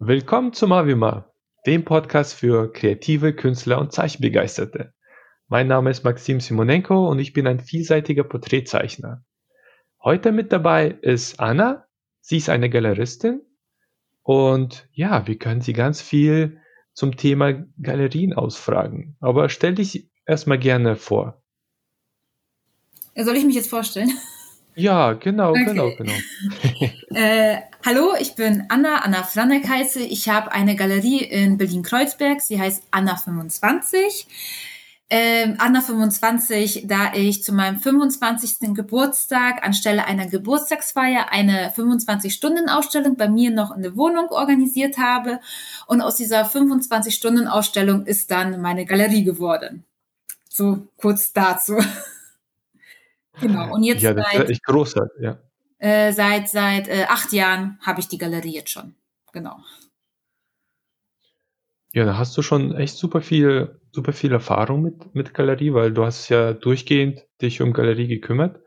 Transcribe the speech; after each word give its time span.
Willkommen 0.00 0.52
zum 0.52 0.72
Avima, 0.72 1.32
dem 1.66 1.84
Podcast 1.84 2.34
für 2.34 2.72
kreative 2.72 3.32
Künstler 3.32 3.78
und 3.78 3.92
Zeichenbegeisterte. 3.92 4.92
Mein 5.46 5.68
Name 5.68 5.90
ist 5.90 6.02
Maxim 6.02 6.40
Simonenko 6.40 7.08
und 7.08 7.20
ich 7.20 7.32
bin 7.32 7.46
ein 7.46 7.60
vielseitiger 7.60 8.24
Porträtzeichner. 8.24 9.24
Heute 10.02 10.32
mit 10.32 10.50
dabei 10.50 10.88
ist 10.88 11.38
Anna. 11.38 11.86
Sie 12.20 12.38
ist 12.38 12.48
eine 12.48 12.68
Galeristin 12.68 13.42
und 14.24 14.88
ja, 14.92 15.28
wir 15.28 15.38
können 15.38 15.60
sie 15.60 15.74
ganz 15.74 16.02
viel 16.02 16.60
zum 16.92 17.16
Thema 17.16 17.52
Galerien 17.80 18.32
ausfragen. 18.32 19.16
Aber 19.20 19.48
stell 19.48 19.76
dich 19.76 20.10
erstmal 20.26 20.58
gerne 20.58 20.96
vor. 20.96 21.40
Soll 23.14 23.36
ich 23.36 23.44
mich 23.44 23.54
jetzt 23.54 23.70
vorstellen? 23.70 24.10
Ja, 24.76 25.12
genau, 25.12 25.50
okay. 25.50 25.64
genau, 25.64 25.90
genau. 25.96 26.12
äh, 27.14 27.58
hallo, 27.84 28.14
ich 28.18 28.34
bin 28.34 28.64
Anna, 28.68 28.98
Anna 28.98 29.22
Franek 29.22 29.68
heiße. 29.68 30.00
Ich 30.00 30.28
habe 30.28 30.50
eine 30.52 30.74
Galerie 30.74 31.22
in 31.22 31.56
Berlin-Kreuzberg. 31.58 32.40
Sie 32.40 32.60
heißt 32.60 32.82
Anna 32.90 33.16
25. 33.16 34.26
Ähm, 35.10 35.56
Anna 35.58 35.80
25, 35.80 36.86
da 36.88 37.12
ich 37.14 37.44
zu 37.44 37.52
meinem 37.52 37.78
25. 37.78 38.74
Geburtstag 38.74 39.64
anstelle 39.64 40.06
einer 40.06 40.26
Geburtstagsfeier 40.26 41.30
eine 41.30 41.70
25-Stunden-Ausstellung 41.70 43.16
bei 43.16 43.28
mir 43.28 43.50
noch 43.50 43.76
in 43.76 43.82
der 43.82 43.96
Wohnung 43.96 44.28
organisiert 44.30 44.98
habe. 44.98 45.38
Und 45.86 46.00
aus 46.00 46.16
dieser 46.16 46.46
25-Stunden-Ausstellung 46.46 48.06
ist 48.06 48.30
dann 48.32 48.60
meine 48.60 48.86
Galerie 48.86 49.22
geworden. 49.22 49.84
So 50.48 50.88
kurz 50.96 51.32
dazu. 51.32 51.76
Genau. 53.40 53.72
Und 53.74 53.82
jetzt 53.82 54.02
ja, 54.02 54.14
das 54.14 54.26
seit, 54.32 54.50
ist 54.50 54.62
großartig, 54.62 55.22
ja. 55.22 55.38
Äh, 55.78 56.12
seit 56.12 56.48
seit 56.48 56.88
äh, 56.88 57.04
acht 57.08 57.32
Jahren 57.32 57.78
habe 57.82 58.00
ich 58.00 58.08
die 58.08 58.18
Galerie 58.18 58.54
jetzt 58.54 58.70
schon. 58.70 58.94
Genau. 59.32 59.56
Ja, 61.92 62.04
da 62.04 62.18
hast 62.18 62.36
du 62.36 62.42
schon 62.42 62.74
echt 62.74 62.96
super 62.96 63.20
viel, 63.20 63.80
super 63.92 64.12
viel 64.12 64.32
Erfahrung 64.32 64.82
mit, 64.82 65.14
mit 65.14 65.32
Galerie, 65.32 65.74
weil 65.74 65.92
du 65.92 66.04
hast 66.04 66.28
ja 66.28 66.52
durchgehend 66.52 67.24
dich 67.40 67.62
um 67.62 67.72
Galerie 67.72 68.08
gekümmert. 68.08 68.60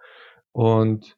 Und 0.54 1.18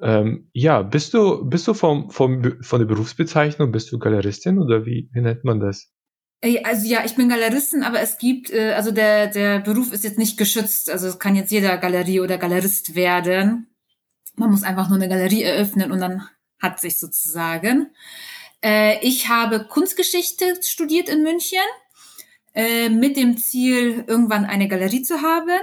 ähm, 0.00 0.48
ja, 0.52 0.82
bist 0.82 1.14
du, 1.14 1.48
bist 1.48 1.68
du 1.68 1.74
vom, 1.74 2.10
vom, 2.10 2.62
von 2.62 2.80
der 2.80 2.86
Berufsbezeichnung, 2.86 3.70
bist 3.70 3.92
du 3.92 3.98
Galeristin 3.98 4.58
oder 4.58 4.86
wie, 4.86 5.08
wie 5.12 5.20
nennt 5.20 5.44
man 5.44 5.60
das? 5.60 5.92
Also 6.42 6.86
ja, 6.86 7.04
ich 7.04 7.16
bin 7.16 7.28
Galeristin, 7.28 7.82
aber 7.82 8.00
es 8.00 8.16
gibt, 8.16 8.50
äh, 8.50 8.72
also 8.72 8.92
der, 8.92 9.26
der 9.26 9.60
Beruf 9.60 9.92
ist 9.92 10.04
jetzt 10.04 10.18
nicht 10.18 10.38
geschützt. 10.38 10.88
Also 10.88 11.08
es 11.08 11.18
kann 11.18 11.36
jetzt 11.36 11.50
jeder 11.50 11.76
Galerie 11.76 12.20
oder 12.20 12.38
Galerist 12.38 12.94
werden. 12.94 13.66
Man 14.36 14.50
muss 14.50 14.62
einfach 14.62 14.88
nur 14.88 14.96
eine 14.96 15.08
Galerie 15.08 15.42
eröffnen 15.42 15.92
und 15.92 16.00
dann 16.00 16.26
hat 16.58 16.80
sich 16.80 16.98
sozusagen. 16.98 17.90
Äh, 18.62 19.06
ich 19.06 19.28
habe 19.28 19.66
Kunstgeschichte 19.66 20.62
studiert 20.62 21.10
in 21.10 21.22
München 21.22 21.58
äh, 22.54 22.88
mit 22.88 23.16
dem 23.16 23.36
Ziel, 23.36 24.04
irgendwann 24.06 24.46
eine 24.46 24.68
Galerie 24.68 25.02
zu 25.02 25.22
haben. 25.22 25.60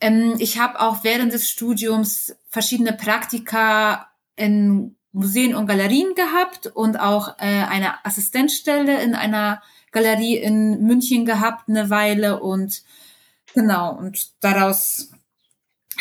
Ähm, 0.00 0.36
ich 0.38 0.58
habe 0.58 0.80
auch 0.80 1.04
während 1.04 1.32
des 1.32 1.48
Studiums 1.48 2.36
verschiedene 2.48 2.92
Praktika 2.92 4.10
in 4.36 4.96
Museen 5.12 5.54
und 5.54 5.66
Galerien 5.66 6.14
gehabt 6.14 6.66
und 6.66 7.00
auch 7.00 7.38
äh, 7.38 7.64
eine 7.68 8.04
Assistenzstelle 8.04 9.02
in 9.02 9.14
einer 9.14 9.62
Galerie 9.90 10.36
in 10.36 10.82
München 10.82 11.24
gehabt 11.24 11.68
eine 11.68 11.90
Weile 11.90 12.40
und 12.40 12.82
genau 13.54 13.96
und 13.96 14.30
daraus 14.40 15.10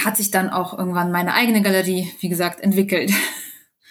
hat 0.03 0.17
sich 0.17 0.29
dann 0.29 0.49
auch 0.49 0.77
irgendwann 0.77 1.11
meine 1.11 1.33
eigene 1.33 1.61
Galerie, 1.61 2.11
wie 2.19 2.29
gesagt, 2.29 2.61
entwickelt. 2.61 3.11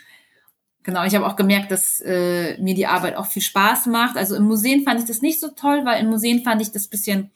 genau, 0.82 1.04
ich 1.04 1.14
habe 1.14 1.26
auch 1.26 1.36
gemerkt, 1.36 1.72
dass 1.72 2.00
äh, 2.00 2.56
mir 2.58 2.74
die 2.74 2.86
Arbeit 2.86 3.16
auch 3.16 3.26
viel 3.26 3.42
Spaß 3.42 3.86
macht. 3.86 4.16
Also 4.16 4.36
im 4.36 4.44
Museen 4.44 4.84
fand 4.84 5.00
ich 5.00 5.06
das 5.06 5.22
nicht 5.22 5.40
so 5.40 5.48
toll, 5.48 5.84
weil 5.84 6.00
im 6.00 6.08
Museen 6.08 6.44
fand 6.44 6.62
ich 6.62 6.70
das 6.70 6.86
bisschen 6.86 7.32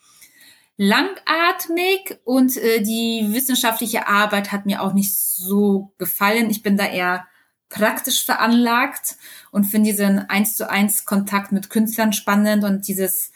langatmig 0.76 2.20
und 2.24 2.56
äh, 2.56 2.80
die 2.80 3.28
wissenschaftliche 3.32 4.06
Arbeit 4.06 4.52
hat 4.52 4.66
mir 4.66 4.82
auch 4.82 4.94
nicht 4.94 5.14
so 5.14 5.92
gefallen. 5.98 6.48
Ich 6.48 6.62
bin 6.62 6.76
da 6.76 6.86
eher 6.86 7.26
praktisch 7.70 8.24
veranlagt 8.24 9.16
und 9.50 9.64
finde 9.64 9.90
diesen 9.90 10.18
eins 10.28 10.56
zu 10.56 10.68
eins 10.68 11.04
Kontakt 11.06 11.52
mit 11.52 11.70
Künstlern 11.70 12.12
spannend 12.12 12.64
und 12.64 12.86
dieses 12.86 13.32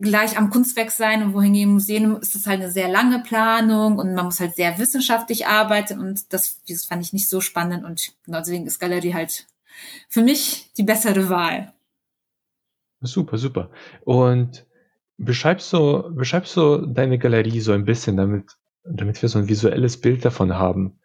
gleich 0.00 0.36
am 0.36 0.50
Kunstwerk 0.50 0.90
sein 0.90 1.22
und 1.22 1.32
wohingegen 1.32 1.70
im 1.70 1.74
Museum 1.74 2.20
ist 2.20 2.34
es 2.34 2.46
halt 2.46 2.60
eine 2.60 2.70
sehr 2.70 2.88
lange 2.88 3.20
Planung 3.20 3.98
und 3.98 4.14
man 4.14 4.26
muss 4.26 4.40
halt 4.40 4.54
sehr 4.54 4.78
wissenschaftlich 4.78 5.46
arbeiten 5.46 5.98
und 5.98 6.32
das, 6.32 6.62
dieses 6.64 6.84
fand 6.84 7.02
ich 7.02 7.14
nicht 7.14 7.28
so 7.30 7.40
spannend 7.40 7.84
und 7.84 8.12
genau 8.24 8.40
deswegen 8.40 8.66
ist 8.66 8.78
Galerie 8.78 9.14
halt 9.14 9.46
für 10.08 10.22
mich 10.22 10.70
die 10.76 10.82
bessere 10.82 11.28
Wahl. 11.28 11.72
Super, 13.00 13.38
super. 13.38 13.70
Und 14.04 14.66
beschreibst 15.16 15.72
du, 15.72 16.14
beschreibst 16.14 16.56
du 16.56 16.86
deine 16.86 17.18
Galerie 17.18 17.60
so 17.60 17.72
ein 17.72 17.84
bisschen, 17.84 18.16
damit, 18.16 18.56
damit 18.84 19.22
wir 19.22 19.28
so 19.28 19.38
ein 19.38 19.48
visuelles 19.48 20.00
Bild 20.00 20.24
davon 20.24 20.54
haben? 20.54 20.98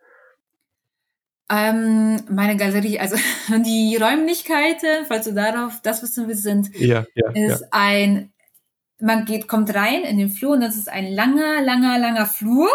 Ähm, 1.53 2.17
meine 2.29 2.56
Galerie, 2.56 2.97
also 2.97 3.17
die 3.66 3.97
Räumlichkeiten, 3.97 5.06
falls 5.07 5.25
du 5.25 5.34
darauf 5.34 5.81
das 5.81 6.01
wissen 6.01 6.29
willst, 6.29 6.44
sind, 6.44 6.73
ja, 6.79 7.06
ja, 7.13 7.31
ist 7.31 7.62
ja. 7.62 7.67
ein, 7.72 8.31
man 9.00 9.25
geht, 9.25 9.50
kommt 9.50 9.75
rein 9.75 10.03
in 10.03 10.17
den 10.17 10.29
Flur 10.29 10.53
und 10.53 10.61
das 10.61 10.78
ist 10.78 10.88
ein 10.88 11.11
langer, 11.11 11.61
langer, 11.61 12.00
langer 12.00 12.25
Flur. 12.25 12.69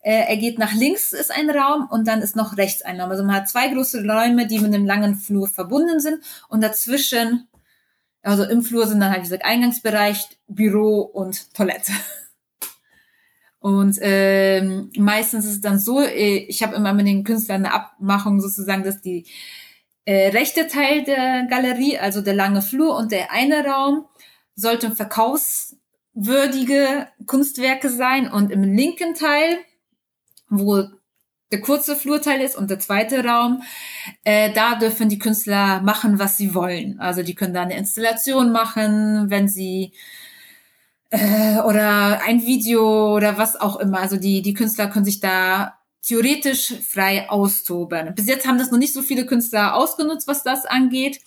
Äh, 0.00 0.24
er 0.26 0.36
geht 0.38 0.58
nach 0.58 0.72
links 0.72 1.12
ist 1.12 1.30
ein 1.30 1.50
Raum 1.50 1.86
und 1.90 2.08
dann 2.08 2.22
ist 2.22 2.34
noch 2.34 2.56
rechts 2.56 2.80
ein 2.80 2.98
Raum. 2.98 3.10
Also 3.10 3.24
man 3.24 3.34
hat 3.34 3.48
zwei 3.48 3.68
große 3.68 4.02
Räume, 4.06 4.46
die 4.46 4.58
mit 4.58 4.72
einem 4.72 4.86
langen 4.86 5.16
Flur 5.16 5.46
verbunden 5.46 6.00
sind 6.00 6.22
und 6.48 6.62
dazwischen, 6.62 7.46
also 8.22 8.44
im 8.44 8.62
Flur 8.62 8.86
sind 8.86 9.00
dann 9.00 9.10
halt 9.10 9.20
wie 9.20 9.24
gesagt 9.24 9.44
Eingangsbereich, 9.44 10.28
Büro 10.46 11.00
und 11.00 11.52
Toilette. 11.52 11.92
Und 13.60 13.98
ähm, 14.00 14.90
meistens 14.96 15.44
ist 15.44 15.52
es 15.52 15.60
dann 15.60 15.78
so, 15.78 16.00
äh, 16.00 16.46
ich 16.48 16.62
habe 16.62 16.76
immer 16.76 16.92
mit 16.92 17.06
den 17.06 17.24
Künstlern 17.24 17.64
eine 17.64 17.74
Abmachung 17.74 18.40
sozusagen, 18.40 18.84
dass 18.84 19.00
die 19.00 19.26
äh, 20.04 20.28
rechte 20.28 20.68
Teil 20.68 21.02
der 21.04 21.46
Galerie, 21.50 21.98
also 21.98 22.20
der 22.20 22.34
lange 22.34 22.62
Flur 22.62 22.96
und 22.96 23.10
der 23.10 23.32
eine 23.32 23.64
Raum, 23.64 24.06
sollten 24.54 24.94
verkaufswürdige 24.94 27.08
Kunstwerke 27.26 27.90
sein 27.90 28.30
und 28.30 28.52
im 28.52 28.62
linken 28.62 29.14
Teil, 29.14 29.58
wo 30.48 30.84
der 31.50 31.60
kurze 31.60 31.96
Flurteil 31.96 32.40
ist 32.40 32.56
und 32.56 32.70
der 32.70 32.78
zweite 32.78 33.24
Raum, 33.24 33.62
äh, 34.24 34.52
da 34.52 34.76
dürfen 34.76 35.08
die 35.08 35.18
Künstler 35.18 35.80
machen, 35.80 36.18
was 36.18 36.36
sie 36.36 36.54
wollen. 36.54 37.00
Also 37.00 37.22
die 37.22 37.34
können 37.34 37.54
da 37.54 37.62
eine 37.62 37.76
Installation 37.76 38.52
machen, 38.52 39.30
wenn 39.30 39.48
sie 39.48 39.92
äh, 41.10 41.58
oder 41.60 42.20
ein 42.22 42.44
Video 42.44 43.14
oder 43.14 43.38
was 43.38 43.56
auch 43.56 43.76
immer. 43.76 44.00
Also 44.00 44.16
die, 44.16 44.42
die 44.42 44.54
Künstler 44.54 44.88
können 44.88 45.04
sich 45.04 45.20
da 45.20 45.78
theoretisch 46.02 46.74
frei 46.88 47.28
austoben. 47.28 48.14
Bis 48.14 48.26
jetzt 48.26 48.46
haben 48.46 48.58
das 48.58 48.70
noch 48.70 48.78
nicht 48.78 48.94
so 48.94 49.02
viele 49.02 49.26
Künstler 49.26 49.74
ausgenutzt, 49.74 50.28
was 50.28 50.42
das 50.42 50.64
angeht, 50.64 51.20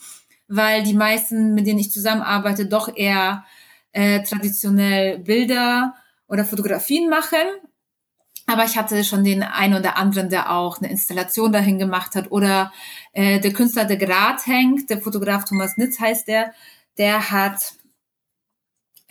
weil 0.48 0.84
die 0.84 0.94
meisten, 0.94 1.54
mit 1.54 1.68
denen 1.68 1.80
ich 1.80 1.92
zusammenarbeite, 1.92 2.66
doch 2.66 2.96
eher 2.96 3.46
äh, 3.92 4.24
traditionell 4.24 5.20
Bilder 5.20 5.96
oder 6.28 6.46
Fotografien 6.46 7.10
machen. 7.10 7.38
Aber 8.48 8.66
ich 8.66 8.78
hatte 8.78 9.04
schon 9.04 9.24
den 9.24 9.44
einen 9.44 9.76
oder 9.76 9.98
anderen, 9.98 10.30
der 10.30 10.52
auch 10.52 10.80
eine 10.80 10.90
Installation 10.90 11.52
dahin 11.52 11.78
gemacht 11.78 12.16
hat. 12.16 12.32
Oder 12.32 12.74
äh, 13.14 13.40
der 13.40 13.54
Künstler, 13.54 13.86
der 13.86 13.98
gerade 13.98 14.42
hängt, 14.44 14.90
der 14.90 15.02
Fotograf 15.02 15.46
Thomas 15.46 15.78
Nitz 15.78 16.00
heißt 16.00 16.28
der, 16.28 16.54
der 16.98 17.32
hat 17.32 17.74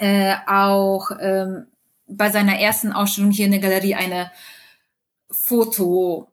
äh, 0.01 0.35
auch 0.47 1.11
ähm, 1.21 1.67
bei 2.09 2.31
seiner 2.31 2.59
ersten 2.59 2.93
Ausstellung 2.93 3.31
hier 3.31 3.45
in 3.45 3.53
der 3.53 3.61
Galerie 3.61 3.95
eine 3.95 4.31
Foto, 5.31 6.33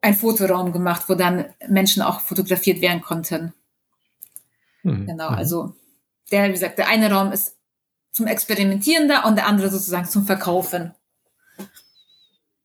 ein 0.00 0.14
Fotoraum 0.14 0.72
gemacht, 0.72 1.08
wo 1.08 1.14
dann 1.14 1.46
Menschen 1.68 2.02
auch 2.02 2.20
fotografiert 2.20 2.80
werden 2.80 3.02
konnten. 3.02 3.52
Mhm. 4.84 5.06
Genau, 5.06 5.30
mhm. 5.30 5.36
also 5.36 5.74
der, 6.30 6.48
wie 6.48 6.52
gesagt, 6.52 6.78
der 6.78 6.88
eine 6.88 7.10
Raum 7.10 7.32
ist 7.32 7.56
zum 8.12 8.28
Experimentieren 8.28 9.08
da 9.08 9.24
und 9.24 9.36
der 9.36 9.46
andere 9.46 9.68
sozusagen 9.68 10.06
zum 10.06 10.24
Verkaufen. 10.24 10.94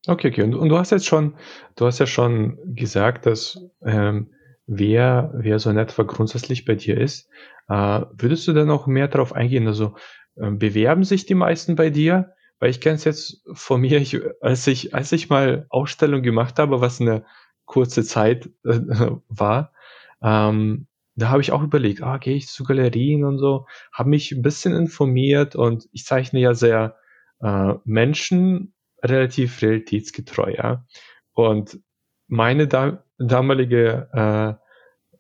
Okay, 0.08 0.30
okay. 0.30 0.44
Und, 0.44 0.54
und 0.54 0.70
du 0.70 0.78
hast 0.78 0.92
jetzt 0.92 1.08
schon, 1.08 1.36
du 1.76 1.88
hast 1.88 2.00
ja 2.00 2.06
schon 2.06 2.60
gesagt, 2.76 3.26
dass 3.26 3.60
ähm, 3.84 4.32
wer, 4.68 5.32
wer 5.34 5.60
so 5.60 5.70
in 5.70 5.78
etwa 5.78 6.04
grundsätzlich 6.04 6.66
bei 6.66 6.76
dir 6.76 6.98
ist. 6.98 7.28
Äh, 7.68 8.02
würdest 8.12 8.48
du 8.48 8.54
denn 8.54 8.68
noch 8.68 8.88
mehr 8.88 9.08
darauf 9.08 9.34
eingehen? 9.34 9.68
Also 9.68 9.96
bewerben 10.36 11.04
sich 11.04 11.26
die 11.26 11.36
meisten 11.36 11.76
bei 11.76 11.90
dir? 11.90 12.34
Weil 12.60 12.70
ich 12.70 12.82
kenne 12.82 12.96
es 12.96 13.04
jetzt 13.04 13.44
von 13.54 13.82
mir, 13.82 14.00
ich, 14.00 14.20
als 14.42 14.68
ich, 14.68 14.94
als 14.94 15.12
ich 15.12 15.30
mal 15.30 15.66
Ausstellung 15.70 16.22
gemacht 16.22 16.60
habe, 16.60 16.80
was 16.80 17.02
eine 17.02 17.26
kurze 17.66 18.04
Zeit 18.04 18.50
äh, 18.66 18.80
war, 19.28 19.74
ähm, 20.22 20.88
da 21.16 21.30
habe 21.30 21.42
ich 21.42 21.52
auch 21.52 21.64
überlegt, 21.64 22.04
ah, 22.04 22.18
gehe 22.18 22.36
ich 22.36 22.48
zu 22.48 22.64
Galerien 22.64 23.24
und 23.26 23.38
so, 23.38 23.68
habe 23.92 24.10
mich 24.10 24.32
ein 24.32 24.42
bisschen 24.42 24.76
informiert 24.76 25.56
und 25.56 25.90
ich 25.92 26.06
zeichne 26.06 26.40
ja 26.40 26.54
sehr 26.54 26.96
äh, 27.42 27.74
Menschen 27.84 28.74
relativ 29.04 29.62
realitätsgetreu, 29.62 30.54
ja. 30.56 30.86
Und 31.34 31.80
meine 32.28 32.68
da 32.68 33.04
damalige 33.18 34.10
äh, 34.14 34.54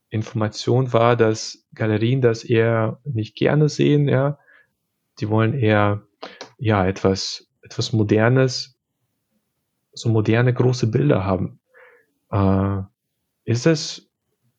Information 0.10 0.94
war, 0.94 1.16
dass 1.16 1.68
Galerien 1.74 2.22
das 2.22 2.44
eher 2.44 3.00
nicht 3.04 3.36
gerne 3.36 3.69
sehen, 3.69 4.08
ja. 4.08 4.40
Die 5.22 5.30
wollen 5.30 5.54
eher, 5.54 6.04
ja, 6.58 6.86
etwas, 6.86 7.48
etwas 7.62 7.94
Modernes, 7.94 8.78
so 9.94 10.10
moderne 10.10 10.54
große 10.54 10.88
Bilder 10.88 11.24
haben. 11.24 11.60
Äh, 12.32 12.82
ist 13.46 13.66
das, 13.66 14.10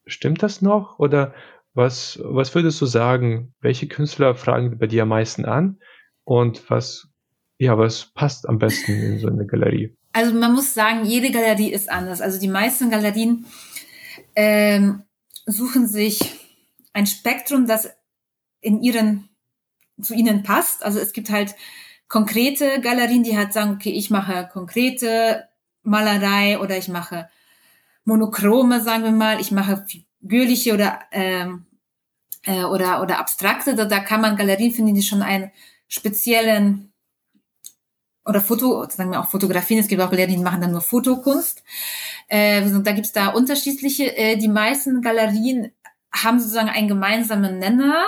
stimmt 0.06 0.42
das 0.42 0.62
noch? 0.62 0.98
Oder 0.98 1.34
was, 1.74 2.20
was 2.22 2.54
würdest 2.54 2.80
du 2.80 2.86
sagen? 2.86 3.54
Welche 3.60 3.88
Künstler 3.88 4.34
fragen 4.34 4.78
bei 4.78 4.86
dir 4.86 5.02
am 5.02 5.08
meisten 5.08 5.44
an? 5.44 5.78
Und 6.24 6.70
was, 6.70 7.08
ja, 7.58 7.78
was 7.78 8.12
passt 8.14 8.48
am 8.48 8.58
besten 8.58 8.92
in 8.92 9.18
so 9.18 9.28
eine 9.28 9.46
Galerie? 9.46 9.96
Also 10.12 10.34
man 10.34 10.52
muss 10.52 10.74
sagen, 10.74 11.04
jede 11.04 11.30
Galerie 11.30 11.72
ist 11.72 11.90
anders. 11.90 12.20
Also 12.20 12.38
die 12.38 12.48
meisten 12.48 12.90
Galerien 12.90 13.46
ähm, 14.36 15.04
suchen 15.46 15.86
sich 15.86 16.20
ein 16.92 17.06
Spektrum, 17.06 17.66
das 17.66 17.90
in 18.60 18.82
ihren, 18.82 19.28
zu 20.02 20.14
ihnen 20.14 20.42
passt. 20.42 20.84
Also 20.84 20.98
es 20.98 21.12
gibt 21.12 21.30
halt 21.30 21.54
konkrete 22.08 22.80
Galerien, 22.80 23.22
die 23.22 23.36
halt 23.36 23.52
sagen, 23.52 23.72
okay, 23.72 23.90
ich 23.90 24.10
mache 24.10 24.48
konkrete 24.52 25.48
Malerei 25.82 26.58
oder 26.58 26.76
ich 26.76 26.88
mache 26.88 27.28
monochrome, 28.04 28.80
sagen 28.80 29.04
wir 29.04 29.12
mal, 29.12 29.40
ich 29.40 29.50
mache 29.50 29.84
figürliche 29.86 30.74
oder 30.74 31.00
ähm, 31.10 31.66
äh, 32.44 32.64
oder 32.64 33.00
oder 33.00 33.18
abstrakte. 33.18 33.74
Da, 33.74 33.84
da 33.84 34.00
kann 34.00 34.20
man 34.20 34.36
Galerien 34.36 34.72
finden, 34.72 34.94
die 34.94 35.02
schon 35.02 35.22
einen 35.22 35.50
speziellen 35.88 36.92
oder 38.24 38.40
Foto, 38.40 38.86
sagen 38.88 39.10
wir 39.10 39.20
auch 39.20 39.28
Fotografien, 39.28 39.80
es 39.80 39.88
gibt 39.88 40.00
auch 40.00 40.10
Galerien, 40.10 40.38
die 40.38 40.44
machen 40.44 40.60
dann 40.60 40.72
nur 40.72 40.80
Fotokunst. 40.80 41.62
Äh, 42.28 42.62
da 42.82 42.92
gibt's 42.92 43.12
da 43.12 43.28
unterschiedliche. 43.28 44.16
Äh, 44.16 44.36
die 44.36 44.48
meisten 44.48 45.02
Galerien 45.02 45.72
haben 46.12 46.38
sozusagen 46.38 46.68
einen 46.68 46.88
gemeinsamen 46.88 47.58
Nenner, 47.58 48.04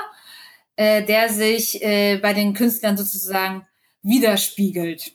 äh, 0.76 1.05
der 1.05 1.29
sich 1.29 1.82
äh, 1.82 2.19
bei 2.19 2.32
den 2.32 2.55
Künstlern 2.55 2.97
sozusagen 2.97 3.67
widerspiegelt. 4.03 5.12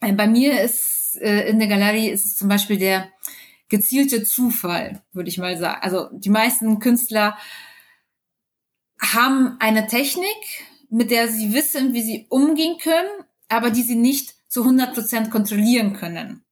Äh, 0.00 0.12
bei 0.12 0.26
mir 0.26 0.60
ist 0.60 1.18
äh, 1.20 1.48
in 1.48 1.58
der 1.58 1.68
Galerie 1.68 2.10
ist 2.10 2.24
es 2.24 2.36
zum 2.36 2.48
Beispiel 2.48 2.78
der 2.78 3.08
gezielte 3.68 4.22
Zufall, 4.22 5.02
würde 5.12 5.28
ich 5.28 5.38
mal 5.38 5.56
sagen. 5.58 5.80
Also 5.82 6.08
die 6.12 6.30
meisten 6.30 6.78
Künstler 6.78 7.36
haben 9.00 9.56
eine 9.58 9.86
Technik, 9.86 10.26
mit 10.88 11.10
der 11.10 11.28
sie 11.28 11.52
wissen, 11.52 11.92
wie 11.92 12.02
sie 12.02 12.26
umgehen 12.28 12.78
können, 12.78 13.08
aber 13.48 13.70
die 13.70 13.82
sie 13.82 13.96
nicht 13.96 14.34
zu 14.48 14.62
100 14.62 14.94
Prozent 14.94 15.30
kontrollieren 15.30 15.94
können. 15.94 16.45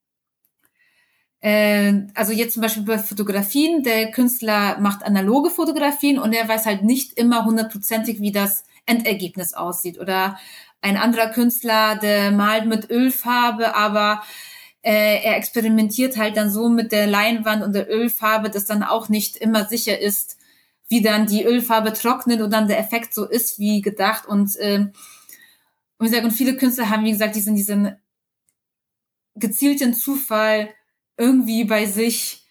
Äh, 1.45 2.07
also 2.15 2.33
jetzt 2.33 2.55
zum 2.55 2.63
Beispiel 2.63 2.85
bei 2.85 2.99
Fotografien, 2.99 3.83
der 3.83 4.11
Künstler 4.13 4.79
macht 4.81 5.05
analoge 5.05 5.51
Fotografien 5.51 6.19
und 6.19 6.33
er 6.33 6.49
weiß 6.49 6.65
halt 6.65 6.83
nicht 6.85 7.19
immer 7.19 7.45
hundertprozentig, 7.45 8.23
wie 8.23 8.33
das 8.33 8.65
Endergebnis 8.87 9.53
aussieht. 9.53 10.01
Oder 10.01 10.39
ein 10.81 10.97
anderer 10.97 11.29
Künstler, 11.29 11.97
der 11.97 12.31
malt 12.31 12.65
mit 12.65 12.89
Ölfarbe, 12.89 13.77
aber 13.77 14.23
äh, 14.81 15.23
er 15.23 15.37
experimentiert 15.37 16.17
halt 16.17 16.39
dann 16.39 16.51
so 16.51 16.71
mit 16.71 16.93
der 16.93 17.07
Leinwand 17.07 17.63
und 17.63 17.75
der 17.75 17.91
Ölfarbe, 17.91 18.49
dass 18.49 18.65
dann 18.65 18.83
auch 18.83 19.11
nicht 19.11 19.37
immer 19.37 19.67
sicher 19.67 20.01
ist, 20.01 20.39
wie 20.89 21.03
dann 21.03 21.27
die 21.27 21.45
Ölfarbe 21.45 21.93
trocknet 21.93 22.41
und 22.41 22.55
dann 22.55 22.69
der 22.69 22.79
Effekt 22.79 23.13
so 23.13 23.29
ist 23.29 23.59
wie 23.59 23.83
gedacht. 23.83 24.27
Und, 24.27 24.57
äh, 24.57 24.79
und 24.79 24.95
wie 26.01 26.07
gesagt, 26.07 26.25
und 26.25 26.31
viele 26.31 26.57
Künstler 26.57 26.89
haben, 26.89 27.05
wie 27.05 27.13
gesagt, 27.13 27.37
diesen, 27.37 27.55
diesen 27.55 27.97
gezielten 29.35 29.93
Zufall 29.93 30.71
irgendwie 31.17 31.65
bei 31.65 31.87
sich 31.87 32.45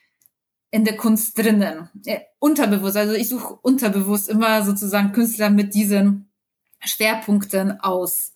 in 0.71 0.85
der 0.85 0.97
Kunst 0.97 1.37
drinnen. 1.37 1.89
Äh, 2.05 2.21
unterbewusst, 2.39 2.97
also 2.97 3.13
ich 3.13 3.29
suche 3.29 3.53
unterbewusst 3.61 4.29
immer 4.29 4.63
sozusagen 4.63 5.11
Künstler 5.11 5.49
mit 5.49 5.73
diesen 5.73 6.31
Schwerpunkten 6.79 7.79
aus. 7.79 8.33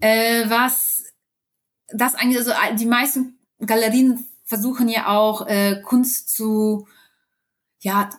Äh, 0.00 0.48
was 0.48 1.04
das 1.88 2.14
eigentlich, 2.14 2.38
also 2.38 2.52
die 2.78 2.86
meisten 2.86 3.38
Galerien 3.64 4.26
versuchen 4.44 4.88
ja 4.88 5.08
auch 5.08 5.46
äh, 5.46 5.80
Kunst 5.82 6.30
zu 6.30 6.86
ja 7.80 8.10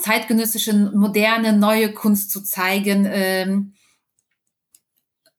zeitgenössische, 0.00 0.72
moderne, 0.72 1.52
neue 1.52 1.92
Kunst 1.92 2.30
zu 2.30 2.42
zeigen. 2.42 3.06
Ähm, 3.08 3.74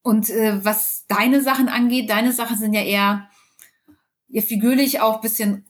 und 0.02 0.30
äh, 0.30 0.64
was 0.64 1.06
deine 1.08 1.42
Sachen 1.42 1.68
angeht, 1.68 2.10
deine 2.10 2.32
Sachen 2.32 2.58
sind 2.58 2.74
ja 2.74 2.82
eher 2.82 3.30
ja 4.30 4.42
figürlich 4.42 5.02
auch 5.02 5.22
bisschen 5.22 5.66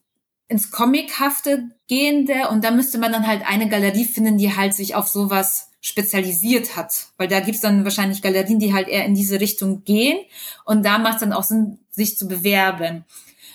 ins 0.47 0.71
Comichafte 0.71 1.69
gehende 1.87 2.47
und 2.49 2.63
da 2.63 2.71
müsste 2.71 2.97
man 2.97 3.11
dann 3.11 3.27
halt 3.27 3.45
eine 3.45 3.67
Galerie 3.67 4.05
finden, 4.05 4.37
die 4.37 4.55
halt 4.55 4.73
sich 4.73 4.95
auf 4.95 5.07
sowas 5.07 5.71
spezialisiert 5.81 6.75
hat. 6.75 7.07
Weil 7.17 7.27
da 7.27 7.39
gibt's 7.39 7.61
dann 7.61 7.83
wahrscheinlich 7.83 8.21
Galerien, 8.21 8.59
die 8.59 8.73
halt 8.73 8.87
eher 8.87 9.05
in 9.05 9.15
diese 9.15 9.39
Richtung 9.39 9.83
gehen. 9.83 10.17
Und 10.65 10.85
da 10.85 10.97
macht 10.97 11.21
dann 11.21 11.33
auch 11.33 11.43
Sinn, 11.43 11.79
sich 11.91 12.17
zu 12.17 12.27
bewerben. 12.27 13.05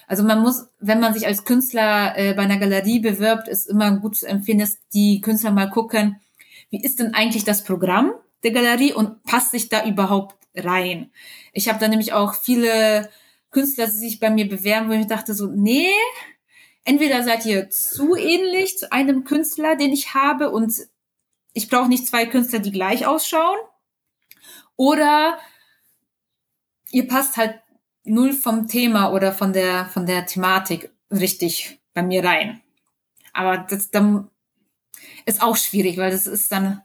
Also 0.06 0.22
man 0.22 0.43
muss, 0.43 0.66
wenn 0.81 1.00
man 1.00 1.14
sich 1.14 1.26
als 1.26 1.44
Künstler 1.44 2.16
äh, 2.16 2.34
bei 2.34 2.43
einer 2.43 2.58
Galerie 2.58 3.00
bewirbt, 3.00 3.48
ist 3.48 3.69
immer 3.69 3.90
gut 3.98 4.16
zu 4.16 4.26
empfehlen, 4.26 4.58
dass 4.58 4.78
die 4.93 5.20
Künstler 5.20 5.50
mal 5.50 5.70
gucken, 5.70 6.20
wie 6.70 6.82
ist 6.82 6.98
denn 6.98 7.14
eigentlich 7.14 7.44
das 7.44 7.64
Programm 7.64 8.12
der 8.43 8.50
Galerie 8.50 8.93
und 8.93 9.22
passt 9.25 9.52
sich 9.52 9.69
da 9.69 9.87
überhaupt 9.87 10.37
rein. 10.55 11.10
Ich 11.52 11.69
habe 11.69 11.78
da 11.78 11.88
nämlich 11.88 12.12
auch 12.12 12.34
viele 12.34 13.08
Künstler, 13.52 13.87
die 13.87 13.93
sich 13.93 14.19
bei 14.19 14.31
mir 14.31 14.49
bewerben, 14.49 14.88
wo 14.88 14.93
ich 14.94 15.06
dachte 15.06 15.34
so, 15.34 15.46
nee, 15.46 15.93
entweder 16.84 17.22
seid 17.22 17.46
ihr 17.46 17.70
zu 17.70 18.16
ähnlich 18.16 18.78
zu 18.78 18.90
einem 18.90 19.25
Künstler, 19.25 19.76
den 19.76 19.93
ich 19.93 20.14
habe 20.14 20.50
und 20.50 20.75
ich 21.52 21.69
brauche 21.69 21.88
nicht 21.88 22.06
zwei 22.06 22.26
Künstler, 22.26 22.58
die 22.58 22.72
gleich 22.72 23.06
ausschauen. 23.06 23.58
Oder 24.76 25.38
ihr 26.90 27.06
passt 27.06 27.37
halt 27.37 27.60
null 28.04 28.32
vom 28.32 28.66
Thema 28.66 29.12
oder 29.12 29.32
von 29.32 29.52
der, 29.52 29.87
von 29.87 30.06
der 30.06 30.26
Thematik 30.26 30.90
richtig 31.10 31.78
bei 31.94 32.02
mir 32.02 32.25
rein. 32.25 32.60
Aber 33.32 33.58
das 33.58 33.90
dann 33.90 34.31
ist 35.26 35.43
auch 35.43 35.56
schwierig, 35.56 35.98
weil 35.98 36.10
das 36.10 36.26
ist 36.26 36.50
dann 36.52 36.82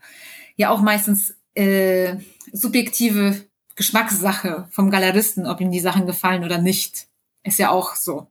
ja 0.58 0.70
auch 0.70 0.82
meistens 0.82 1.36
äh, 1.56 2.18
subjektive 2.52 3.47
Geschmackssache 3.78 4.68
vom 4.72 4.90
Galeristen, 4.90 5.46
ob 5.46 5.62
ihm 5.62 5.72
die 5.72 5.80
Sachen 5.80 6.08
gefallen 6.08 6.44
oder 6.44 6.58
nicht. 6.58 7.08
Ist 7.44 7.60
ja 7.60 7.70
auch 7.70 7.96
so. 7.96 8.28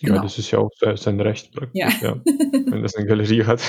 Genau. 0.00 0.16
Ja, 0.16 0.22
das 0.22 0.38
ist 0.38 0.50
ja 0.50 0.58
auch 0.58 0.70
sein 0.96 1.20
Recht 1.20 1.52
praktisch. 1.52 1.80
Ja. 1.80 1.88
ja. 2.00 2.20
Wenn 2.24 2.82
das 2.82 2.96
eine 2.96 3.06
Galerie 3.06 3.44
hat, 3.44 3.60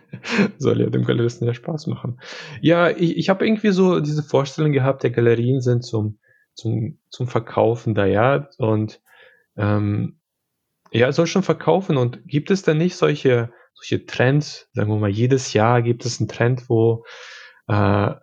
soll 0.58 0.80
ja 0.80 0.90
dem 0.90 1.04
Galeristen 1.04 1.46
ja 1.46 1.54
Spaß 1.54 1.86
machen. 1.86 2.20
Ja, 2.60 2.90
ich, 2.90 3.16
ich 3.16 3.28
habe 3.28 3.46
irgendwie 3.46 3.70
so 3.70 4.00
diese 4.00 4.24
Vorstellung 4.24 4.72
gehabt, 4.72 5.04
der 5.04 5.10
Galerien 5.10 5.60
sind 5.60 5.84
zum, 5.84 6.18
zum, 6.54 6.98
zum 7.08 7.28
Verkaufen 7.28 7.94
da, 7.94 8.04
ja. 8.04 8.48
Und 8.58 9.00
ähm, 9.56 10.18
ja, 10.90 11.12
soll 11.12 11.28
schon 11.28 11.44
verkaufen. 11.44 11.96
Und 11.96 12.26
gibt 12.26 12.50
es 12.50 12.62
denn 12.64 12.78
nicht 12.78 12.96
solche, 12.96 13.52
solche 13.74 14.06
Trends, 14.06 14.68
sagen 14.72 14.90
wir 14.90 14.98
mal, 14.98 15.08
jedes 15.08 15.52
Jahr 15.52 15.82
gibt 15.82 16.04
es 16.04 16.18
einen 16.18 16.28
Trend, 16.28 16.68
wo, 16.68 17.04
äh, 17.68 18.14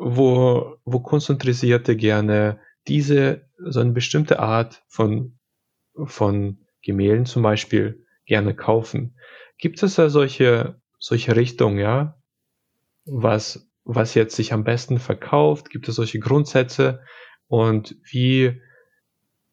wo, 0.00 0.76
wo 0.84 1.00
Kunstinteressierte 1.00 1.96
gerne 1.96 2.60
diese, 2.86 3.48
so 3.58 3.80
eine 3.80 3.92
bestimmte 3.92 4.38
Art 4.38 4.82
von 4.88 5.38
von 6.06 6.64
Gemälden 6.82 7.26
zum 7.26 7.42
Beispiel 7.42 8.06
gerne 8.26 8.54
kaufen. 8.54 9.18
Gibt 9.58 9.82
es 9.82 9.96
da 9.96 10.08
solche, 10.08 10.80
solche 10.98 11.34
Richtungen, 11.34 11.78
ja? 11.78 12.20
Was, 13.04 13.68
was 13.84 14.14
jetzt 14.14 14.36
sich 14.36 14.52
am 14.52 14.64
besten 14.64 14.98
verkauft? 14.98 15.70
Gibt 15.70 15.88
es 15.88 15.96
solche 15.96 16.20
Grundsätze? 16.20 17.02
Und 17.46 17.96
wie, 18.04 18.60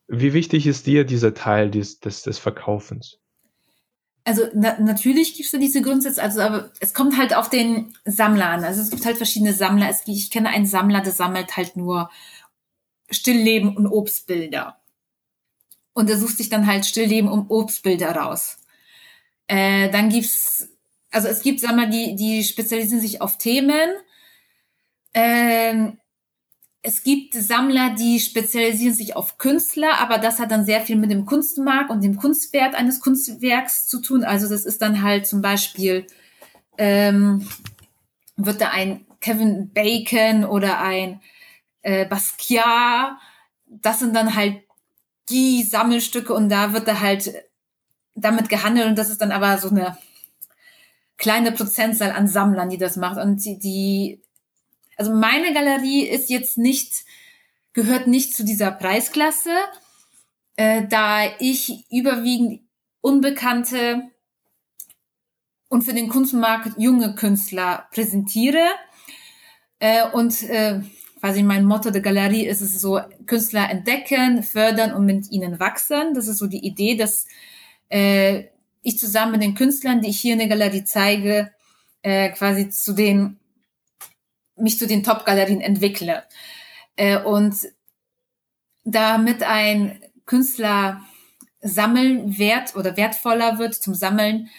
wie 0.07 0.33
wichtig 0.33 0.67
ist 0.67 0.85
dir 0.87 1.05
dieser 1.05 1.33
Teil 1.33 1.71
des, 1.71 1.99
des, 1.99 2.21
des 2.21 2.37
Verkaufens? 2.37 3.21
Also 4.27 4.47
na, 4.55 4.79
natürlich 4.79 5.35
gibt 5.35 5.45
es 5.45 5.51
da 5.51 5.59
diese 5.59 5.83
Grundsätze, 5.83 6.21
also 6.21 6.41
aber 6.41 6.71
es 6.79 6.95
kommt 6.95 7.15
halt 7.15 7.35
auf 7.35 7.47
den 7.47 7.95
Sammler 8.05 8.49
an. 8.49 8.63
Also 8.63 8.81
es 8.81 8.89
gibt 8.89 9.05
halt 9.05 9.17
verschiedene 9.17 9.53
Sammler. 9.53 9.87
Es, 9.87 10.01
ich 10.07 10.31
kenne 10.31 10.49
einen 10.49 10.65
Sammler, 10.65 11.01
der 11.01 11.13
sammelt 11.13 11.55
halt 11.55 11.77
nur 11.77 12.09
Stillleben 13.11 13.77
und 13.77 13.85
Obstbilder. 13.85 14.79
Und 15.93 16.09
er 16.09 16.17
sucht 16.17 16.37
sich 16.37 16.49
dann 16.49 16.65
halt 16.65 16.87
Stillleben 16.87 17.29
um 17.29 17.51
Obstbilder 17.51 18.15
raus. 18.15 18.57
Äh, 19.45 19.91
dann 19.91 20.09
gibt's, 20.09 20.69
also 21.11 21.27
es 21.27 21.43
gibt 21.43 21.59
Sammler, 21.59 21.85
die, 21.85 22.15
die 22.15 22.43
spezialisieren 22.43 23.01
sich 23.01 23.21
auf 23.21 23.37
Themen. 23.37 23.91
Ähm, 25.13 25.99
es 26.85 27.01
gibt 27.01 27.33
Sammler, 27.33 27.95
die 27.95 28.19
spezialisieren 28.19 28.93
sich 28.93 29.15
auf 29.15 29.39
Künstler, 29.39 29.99
aber 29.99 30.19
das 30.19 30.39
hat 30.39 30.51
dann 30.51 30.65
sehr 30.65 30.81
viel 30.81 30.97
mit 30.97 31.09
dem 31.09 31.25
Kunstmarkt 31.25 31.89
und 31.89 32.03
dem 32.03 32.15
Kunstwert 32.15 32.75
eines 32.75 32.99
Kunstwerks 32.99 33.87
zu 33.87 34.01
tun. 34.01 34.23
Also 34.23 34.47
das 34.47 34.65
ist 34.65 34.83
dann 34.83 35.01
halt 35.01 35.25
zum 35.25 35.41
Beispiel, 35.41 36.05
ähm, 36.77 37.47
wird 38.37 38.61
da 38.61 38.69
ein 38.69 39.05
Kevin 39.19 39.71
Bacon 39.73 40.45
oder 40.45 40.79
ein 40.79 41.21
äh, 41.81 42.05
Basquiat, 42.05 43.17
das 43.65 43.99
sind 43.99 44.15
dann 44.15 44.35
halt 44.35 44.61
die 45.29 45.63
Sammelstücke 45.63 46.35
und 46.35 46.49
da 46.49 46.73
wird 46.73 46.87
da 46.87 46.99
halt 46.99 47.33
damit 48.13 48.47
gehandelt 48.47 48.87
und 48.87 48.97
das 48.97 49.09
ist 49.09 49.21
dann 49.21 49.31
aber 49.31 49.57
so 49.57 49.69
eine 49.69 49.97
kleine 51.17 51.51
Prozentzahl 51.51 52.11
an 52.11 52.27
Sammlern, 52.27 52.69
die 52.69 52.77
das 52.77 52.95
macht. 52.95 53.17
Und 53.17 53.43
die, 53.43 53.57
die 53.57 54.21
also 54.97 55.13
meine 55.13 55.53
Galerie 55.53 56.03
ist 56.03 56.29
jetzt 56.29 56.57
nicht, 56.57 57.05
gehört 57.73 58.07
nicht 58.07 58.35
zu 58.35 58.43
dieser 58.43 58.71
Preisklasse, 58.71 59.51
äh, 60.55 60.87
da 60.87 61.25
ich 61.39 61.85
überwiegend 61.91 62.61
unbekannte 63.01 64.03
und 65.69 65.83
für 65.83 65.93
den 65.93 66.09
Kunstmarkt 66.09 66.77
junge 66.77 67.15
Künstler 67.15 67.87
präsentiere. 67.91 68.63
Äh, 69.79 70.09
und 70.11 70.43
äh, 70.43 70.81
quasi 71.19 71.43
mein 71.43 71.65
Motto 71.65 71.91
der 71.91 72.01
Galerie 72.01 72.45
ist 72.45 72.61
es 72.61 72.79
so, 72.79 72.99
Künstler 73.25 73.69
entdecken, 73.69 74.43
fördern 74.43 74.93
und 74.93 75.05
mit 75.05 75.31
ihnen 75.31 75.59
wachsen. 75.59 76.13
Das 76.13 76.27
ist 76.27 76.37
so 76.37 76.47
die 76.47 76.65
Idee, 76.65 76.95
dass 76.95 77.25
äh, 77.89 78.45
ich 78.83 78.99
zusammen 78.99 79.33
mit 79.33 79.41
den 79.41 79.55
Künstlern, 79.55 80.01
die 80.01 80.09
ich 80.09 80.19
hier 80.19 80.33
in 80.33 80.39
der 80.39 80.47
Galerie 80.47 80.83
zeige, 80.83 81.51
äh, 82.03 82.29
quasi 82.29 82.69
zu 82.69 82.93
den, 82.93 83.39
mich 84.57 84.79
zu 84.79 84.87
den 84.87 85.03
Top-Galerien 85.03 85.61
entwickle. 85.61 86.23
Äh, 86.95 87.19
und 87.19 87.55
damit 88.83 89.43
ein 89.43 89.99
Künstler 90.25 91.01
sammeln 91.61 92.37
wert 92.37 92.75
oder 92.75 92.95
wertvoller 92.95 93.57
wird 93.57 93.73
zum 93.73 93.95
Sammeln, 93.95 94.49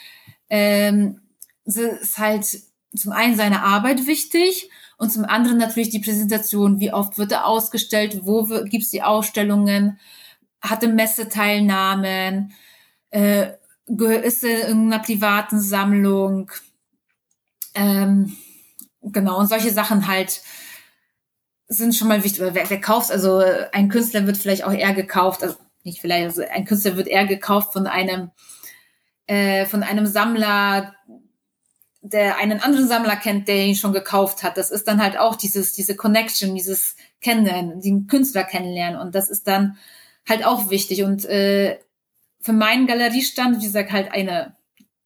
ähm, 0.51 1.21
ist 1.65 2.19
halt 2.19 2.47
zum 2.95 3.13
einen 3.13 3.37
seine 3.37 3.63
Arbeit 3.63 4.07
wichtig 4.07 4.71
und 4.99 5.13
zum 5.13 5.25
anderen 5.25 5.59
natürlich 5.59 5.91
die 5.91 6.01
Präsentation. 6.01 6.81
Wie 6.81 6.93
oft 6.93 7.19
wird 7.19 7.33
er 7.33 7.47
ausgestellt? 7.47 8.21
Wo 8.23 8.45
gibt's 8.65 8.91
die 8.91 9.03
Ausstellungen? 9.03 9.99
Hatte 10.61 10.89
Messeteilnahmen? 10.89 12.53
Äh, 13.11 13.53
ist 13.87 14.43
er 14.43 14.63
in 14.63 14.69
irgendeiner 14.69 15.03
privaten 15.03 15.61
Sammlung? 15.61 16.51
Ähm, 17.75 18.37
genau, 19.13 19.39
und 19.39 19.49
solche 19.49 19.71
Sachen 19.71 20.07
halt 20.07 20.43
sind 21.69 21.95
schon 21.95 22.09
mal 22.09 22.23
wichtig. 22.23 22.41
Wer, 22.41 22.71
wer 22.71 22.81
kauft, 22.81 23.11
also 23.11 23.43
ein 23.73 23.89
Künstler 23.89 24.27
wird 24.27 24.37
vielleicht 24.37 24.65
auch 24.65 24.73
eher 24.73 24.95
gekauft, 24.95 25.43
also 25.43 25.57
nicht 25.83 26.01
vielleicht, 26.01 26.25
also 26.25 26.43
ein 26.43 26.65
Künstler 26.65 26.97
wird 26.97 27.09
eher 27.09 27.27
gekauft 27.27 27.73
von 27.73 27.87
einem 27.87 28.31
äh, 29.27 29.67
von 29.67 29.83
einem 29.83 30.07
Sammler, 30.07 30.95
der 32.01 32.39
einen 32.39 32.61
anderen 32.61 32.87
Sammler 32.87 33.17
kennt, 33.17 33.49
der 33.49 33.67
ihn 33.67 33.75
schon 33.75 33.93
gekauft 33.93 34.43
hat. 34.43 34.57
Das 34.57 34.71
ist 34.71 34.87
dann 34.87 35.03
halt 35.03 35.19
auch 35.19 35.35
dieses, 35.35 35.73
diese 35.73 35.97
Connection, 35.97 36.55
dieses 36.55 36.95
Kennenlernen, 37.21 37.81
den 37.81 38.07
Künstler 38.07 38.45
kennenlernen. 38.45 39.01
Und 39.01 39.15
das 39.15 39.29
ist 39.29 39.49
dann 39.49 39.77
halt 40.29 40.45
auch 40.45 40.71
wichtig. 40.71 41.03
Und 41.03 41.25
äh, 41.25 41.79
für 42.41 42.53
meinen 42.53 42.87
Galeriestand, 42.87 43.61
wie 43.61 43.67
gesagt, 43.67 43.91
halt 43.91 44.13
eine, 44.13 44.56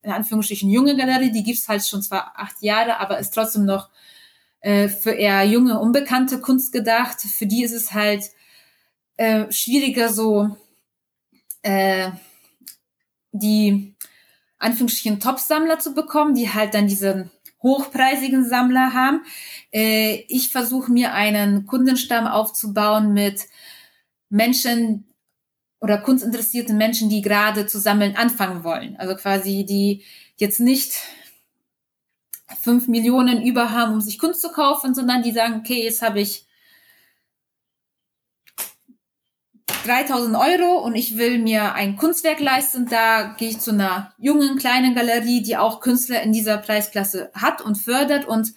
in 0.02 0.12
Anführungsstrichen, 0.12 0.70
junge 0.70 0.96
Galerie, 0.96 1.30
die 1.30 1.42
gibt's 1.42 1.68
halt 1.68 1.84
schon 1.84 2.02
zwar 2.02 2.32
acht 2.36 2.62
Jahre, 2.62 2.98
aber 2.98 3.18
ist 3.18 3.32
trotzdem 3.32 3.64
noch 3.64 3.90
äh, 4.60 4.88
für 4.88 5.12
eher 5.12 5.44
junge, 5.44 5.78
unbekannte 5.78 6.40
Kunst 6.40 6.72
gedacht. 6.72 7.20
Für 7.20 7.46
die 7.46 7.64
ist 7.64 7.72
es 7.72 7.92
halt 7.92 8.24
äh, 9.16 9.50
schwieriger, 9.52 10.12
so 10.12 10.56
äh, 11.62 12.10
die 13.32 13.94
Anführungsstrichen 14.58 15.20
Top-Sammler 15.20 15.78
zu 15.78 15.94
bekommen, 15.94 16.34
die 16.34 16.52
halt 16.52 16.74
dann 16.74 16.88
diese 16.88 17.30
hochpreisigen 17.62 18.48
Sammler 18.48 18.94
haben. 18.94 19.22
Äh, 19.72 20.24
ich 20.28 20.50
versuche 20.50 20.90
mir 20.90 21.12
einen 21.12 21.66
Kundenstamm 21.66 22.26
aufzubauen 22.26 23.12
mit 23.12 23.46
Menschen 24.30 25.09
oder 25.80 25.98
kunstinteressierten 25.98 26.76
Menschen, 26.76 27.08
die 27.08 27.22
gerade 27.22 27.66
zu 27.66 27.78
sammeln 27.78 28.16
anfangen 28.16 28.64
wollen. 28.64 28.96
Also 28.96 29.16
quasi 29.16 29.64
die 29.64 30.04
jetzt 30.36 30.60
nicht 30.60 30.94
fünf 32.60 32.88
Millionen 32.88 33.42
über 33.42 33.70
haben, 33.70 33.94
um 33.94 34.00
sich 34.00 34.18
Kunst 34.18 34.42
zu 34.42 34.50
kaufen, 34.50 34.94
sondern 34.94 35.22
die 35.22 35.32
sagen, 35.32 35.60
okay, 35.60 35.84
jetzt 35.84 36.02
habe 36.02 36.20
ich 36.20 36.46
3000 39.84 40.36
Euro 40.36 40.80
und 40.80 40.94
ich 40.94 41.16
will 41.16 41.38
mir 41.38 41.74
ein 41.74 41.96
Kunstwerk 41.96 42.40
leisten, 42.40 42.86
da 42.86 43.34
gehe 43.38 43.48
ich 43.48 43.60
zu 43.60 43.70
einer 43.70 44.12
jungen, 44.18 44.58
kleinen 44.58 44.94
Galerie, 44.94 45.42
die 45.42 45.56
auch 45.56 45.80
Künstler 45.80 46.22
in 46.22 46.32
dieser 46.32 46.58
Preisklasse 46.58 47.30
hat 47.34 47.62
und 47.62 47.76
fördert 47.76 48.26
und 48.26 48.52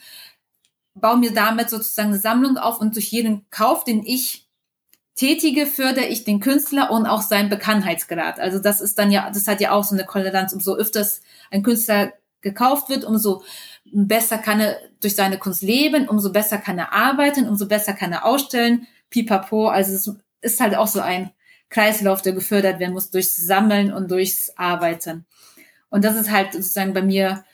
baue 0.96 1.18
mir 1.18 1.34
damit 1.34 1.70
sozusagen 1.70 2.10
eine 2.10 2.20
Sammlung 2.20 2.58
auf 2.58 2.80
und 2.80 2.96
durch 2.96 3.08
jeden 3.08 3.50
Kauf, 3.50 3.84
den 3.84 4.06
ich 4.06 4.43
tätige, 5.16 5.66
fördere 5.66 6.06
ich 6.06 6.24
den 6.24 6.40
Künstler 6.40 6.92
und 6.92 7.06
auch 7.06 7.22
seinen 7.22 7.50
Bekanntheitsgrad. 7.50 8.40
Also 8.40 8.60
das 8.60 8.82
ist 8.82 8.98
dann 8.98 9.12
ja, 9.12 9.30
das 9.32 9.48
hat 9.48 9.62
ja 9.62 9.72
auch 9.72 9.84
so 9.84 9.96
eine 9.96 10.06
Toleranz. 10.06 10.54
Umso 10.54 10.76
öfters 10.76 11.22
ein 11.52 11.64
Künstler 11.64 12.14
gekauft 12.42 12.90
wird, 12.90 13.06
umso 13.06 13.44
besser 13.86 14.38
kann 14.38 14.60
er 14.60 14.78
durch 15.02 15.16
seine 15.16 15.38
Kunst 15.38 15.62
leben, 15.62 16.08
umso 16.08 16.32
besser 16.32 16.58
kann 16.58 16.78
er 16.78 16.94
arbeiten, 16.94 17.48
umso 17.48 17.68
besser 17.68 17.94
kann 17.94 18.12
er 18.12 18.26
ausstellen. 18.26 18.88
Pipapo, 19.10 19.68
also 19.68 19.94
es 19.94 20.12
ist 20.42 20.60
halt 20.60 20.76
auch 20.76 20.88
so 20.88 21.00
ein 21.00 21.32
Kreislauf, 21.70 22.22
der 22.22 22.34
gefördert 22.34 22.80
werden 22.80 22.94
muss 22.94 23.12
durchs 23.12 23.36
Sammeln 23.36 23.94
und 23.94 24.10
durchs 24.10 24.58
Arbeiten. 24.58 25.26
Und 25.90 26.04
das 26.04 26.16
ist 26.16 26.32
halt 26.32 26.54
sozusagen 26.54 26.94
bei 26.94 27.02
mir 27.02 27.46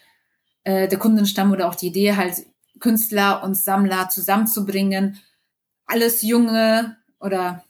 äh, 0.63 0.87
der 0.87 0.99
Kundenstamm 0.99 1.51
oder 1.51 1.67
auch 1.67 1.75
die 1.75 1.87
Idee, 1.87 2.15
halt 2.15 2.45
Künstler 2.79 3.43
und 3.43 3.55
Sammler 3.55 4.09
zusammenzubringen. 4.09 5.19
Alles 5.85 6.21
junge 6.21 6.97
oder 7.19 7.63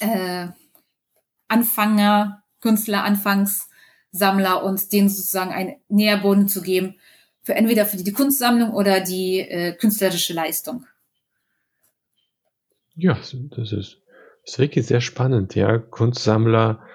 äh, 0.00 0.48
Anfänger, 1.48 2.42
Künstler, 2.60 3.04
Anfangssammler 3.04 4.64
und 4.64 4.92
denen 4.92 5.08
sozusagen 5.08 5.52
einen 5.52 5.76
Nährboden 5.88 6.48
zu 6.48 6.62
geben, 6.62 6.96
für 7.42 7.54
entweder 7.54 7.84
für 7.86 7.96
die 7.96 8.12
Kunstsammlung 8.12 8.72
oder 8.72 9.00
die 9.00 9.40
äh, 9.40 9.72
künstlerische 9.72 10.32
Leistung. 10.32 10.86
Ja, 12.96 13.18
das 13.50 13.72
ist 13.72 14.04
ist 14.44 14.58
wirklich 14.58 14.86
sehr 14.86 15.00
spannend, 15.00 15.54
ja. 15.54 15.78
Kunstsammler 15.78 16.86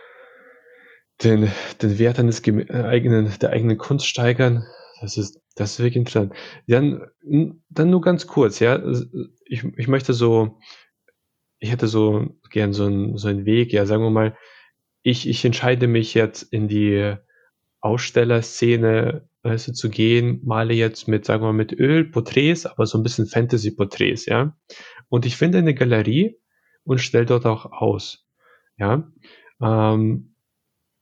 den, 1.24 1.52
den 1.82 2.00
Wert 2.00 2.20
eines 2.20 2.46
äh, 2.48 2.84
eigenen, 2.84 3.34
der 3.40 3.50
eigenen 3.50 3.78
Kunst 3.78 4.06
steigern. 4.06 4.66
Das 5.02 5.18
ist, 5.18 5.42
das 5.56 5.72
ist 5.72 5.80
wirklich 5.80 5.98
interessant. 5.98 6.34
Dann, 6.68 7.06
dann 7.70 7.90
nur 7.90 8.02
ganz 8.02 8.28
kurz, 8.28 8.60
ja. 8.60 8.82
Ich, 9.46 9.64
ich 9.64 9.88
möchte 9.88 10.14
so, 10.14 10.60
ich 11.60 11.72
hätte 11.72 11.88
so 11.88 12.28
gern 12.50 12.74
so 12.74 12.86
ein, 12.86 13.18
so 13.18 13.28
einen 13.28 13.46
Weg, 13.46 13.74
ja, 13.74 13.86
sagen 13.86 14.04
wir 14.04 14.10
mal, 14.10 14.38
ich, 15.02 15.28
ich 15.28 15.46
entscheide 15.46 15.88
mich 15.88 16.14
jetzt 16.14 16.44
in 16.44 16.68
die 16.68 17.16
Ausstellerszene 17.82 19.28
weißt 19.42 19.70
du, 19.70 19.74
zu 19.74 19.90
gehen, 19.90 20.42
male 20.44 20.74
jetzt 20.74 21.08
mit, 21.08 21.24
sagen 21.24 21.44
wir 21.44 21.48
mal, 21.48 21.54
mit 21.54 21.72
Öl 21.72 22.04
Porträts, 22.04 22.66
aber 22.66 22.86
so 22.86 22.98
ein 22.98 23.04
bisschen 23.04 23.26
Fantasy-Porträts, 23.26 24.26
ja. 24.26 24.58
Und 25.08 25.26
ich 25.26 25.38
finde 25.38 25.60
eine 25.60 25.74
Galerie, 25.74 26.40
und 26.90 27.00
stelle 27.00 27.28
dort 27.28 27.46
auch 27.46 27.72
aus. 27.72 28.26
Ja, 28.78 29.12
ähm, 29.62 30.34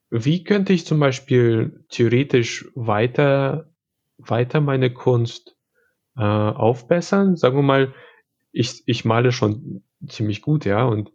wie 0.09 0.43
könnte 0.43 0.73
ich 0.73 0.85
zum 0.85 0.99
Beispiel 0.99 1.85
theoretisch 1.89 2.69
weiter, 2.75 3.71
weiter 4.17 4.59
meine 4.59 4.91
Kunst 4.91 5.55
äh, 6.17 6.21
aufbessern? 6.21 7.37
Sagen 7.37 7.55
wir 7.55 7.63
mal, 7.63 7.93
ich, 8.57 8.83
ich 8.87 9.05
male 9.05 9.31
schon 9.31 9.83
ziemlich 10.07 10.41
gut, 10.41 10.65
ja, 10.65 10.83
und 10.83 11.11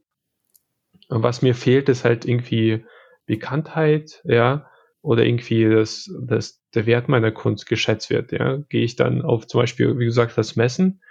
was 1.08 1.42
mir 1.42 1.54
fehlt, 1.54 1.88
ist 1.88 2.04
halt 2.04 2.24
irgendwie 2.24 2.84
Bekanntheit, 3.26 4.22
ja, 4.24 4.70
oder 5.02 5.24
irgendwie, 5.26 5.68
dass, 5.68 6.08
dass 6.22 6.62
der 6.74 6.86
Wert 6.86 7.08
meiner 7.08 7.32
Kunst 7.32 7.66
geschätzt 7.66 8.10
wird, 8.10 8.30
ja. 8.30 8.58
Gehe 8.68 8.84
ich 8.84 8.94
dann 8.94 9.22
auf 9.22 9.46
zum 9.48 9.60
Beispiel, 9.60 9.98
wie 9.98 10.04
gesagt, 10.04 10.38
das 10.38 10.54
Messen 10.54 11.02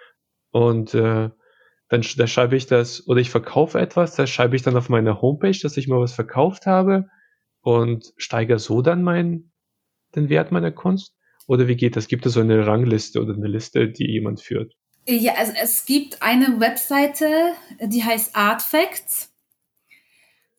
und 0.52 0.94
äh, 0.94 1.30
dann 1.90 2.02
da 2.16 2.28
schreibe 2.28 2.56
ich 2.56 2.68
das, 2.68 3.06
oder 3.08 3.20
ich 3.20 3.30
verkaufe 3.30 3.78
etwas, 3.80 4.16
das 4.16 4.30
schreibe 4.30 4.56
ich 4.56 4.62
dann 4.62 4.78
auf 4.78 4.88
meiner 4.88 5.22
Homepage, 5.22 5.58
dass 5.62 5.76
ich 5.76 5.90
mal 5.90 6.00
was 6.00 6.14
verkauft 6.14 6.66
habe 6.66 7.10
und 7.62 8.14
steigere 8.16 8.60
so 8.60 8.82
dann 8.82 9.04
meinen, 9.04 9.52
den 10.16 10.30
Wert 10.30 10.54
meiner 10.54 10.72
Kunst? 10.72 11.14
Oder 11.48 11.68
wie 11.68 11.76
geht 11.76 11.98
das? 11.98 12.08
Gibt 12.08 12.26
es 12.26 12.34
so 12.34 12.40
eine 12.40 12.66
Rangliste 12.66 13.22
oder 13.22 13.34
eine 13.34 13.48
Liste, 13.48 13.90
die 13.90 14.10
jemand 14.10 14.40
führt? 14.40 14.74
Ja, 15.08 15.34
also 15.36 15.54
es 15.60 15.86
gibt 15.86 16.22
eine 16.22 16.60
Webseite, 16.60 17.54
die 17.80 18.04
heißt 18.04 18.36
Artfacts. 18.36 19.32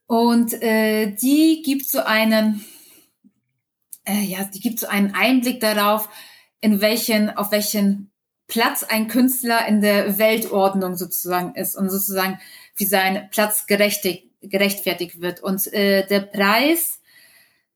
Und 0.07 0.53
äh, 0.63 1.13
die 1.13 1.63
gibt 1.65 1.89
so 1.89 2.01
einen, 2.01 2.65
äh, 4.05 4.21
ja, 4.21 4.45
die 4.45 4.61
gibt 4.61 4.81
so 4.81 4.89
einen 4.89 5.15
Einblick 5.15 5.61
darauf, 5.61 6.09
in 6.61 6.81
welchen, 6.81 7.31
auf 7.31 7.51
welchen 7.53 8.11
Platz 8.47 8.83
ein 8.83 9.09
Künstler 9.09 9.67
in 9.67 9.81
der 9.81 10.19
Weltordnung 10.19 10.97
sozusagen 10.97 11.55
ist 11.55 11.77
und 11.77 11.89
sozusagen 11.89 12.39
wie 12.77 12.85
sein 12.85 13.29
Platz 13.31 13.67
gerechtigt, 13.67 14.29
gerechtfertigt 14.43 15.21
wird. 15.21 15.41
Und 15.41 15.73
äh, 15.73 16.07
der 16.07 16.21
Preis, 16.21 17.01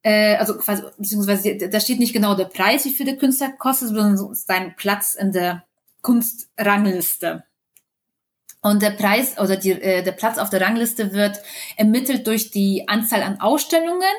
äh, 0.03 0.37
also 0.37 0.59
quasi, 0.59 0.83
beziehungsweise 0.99 1.57
da 1.57 1.81
steht 1.81 2.01
nicht 2.01 2.13
genau 2.13 2.35
der 2.35 2.45
Preis, 2.47 2.85
wie 2.85 2.93
viel 2.93 3.07
der 3.07 3.17
Künstler 3.17 3.53
kostet, 3.53 3.89
sondern 3.89 4.35
sein 4.35 4.75
Platz 4.77 5.15
in 5.15 5.33
der 5.33 5.65
Kunstrangliste. 6.07 7.43
Und 8.63 8.81
der 8.81 8.91
Preis 8.91 9.39
oder 9.41 9.57
die, 9.57 9.73
äh, 9.73 10.05
der 10.05 10.13
Platz 10.13 10.39
auf 10.39 10.51
der 10.51 10.61
Rangliste 10.61 11.13
wird 11.13 11.41
ermittelt 11.77 12.29
durch 12.29 12.53
die 12.53 12.87
Anzahl 12.87 13.25
an 13.25 13.41
Ausstellungen 13.41 14.15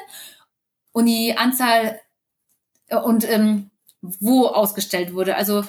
und 0.92 1.06
die 1.06 1.38
Anzahl 1.38 2.02
äh, 2.88 2.98
und 2.98 3.24
ähm, 3.30 3.72
wo 4.02 4.48
ausgestellt 4.48 5.14
wurde. 5.14 5.38
Also 5.38 5.64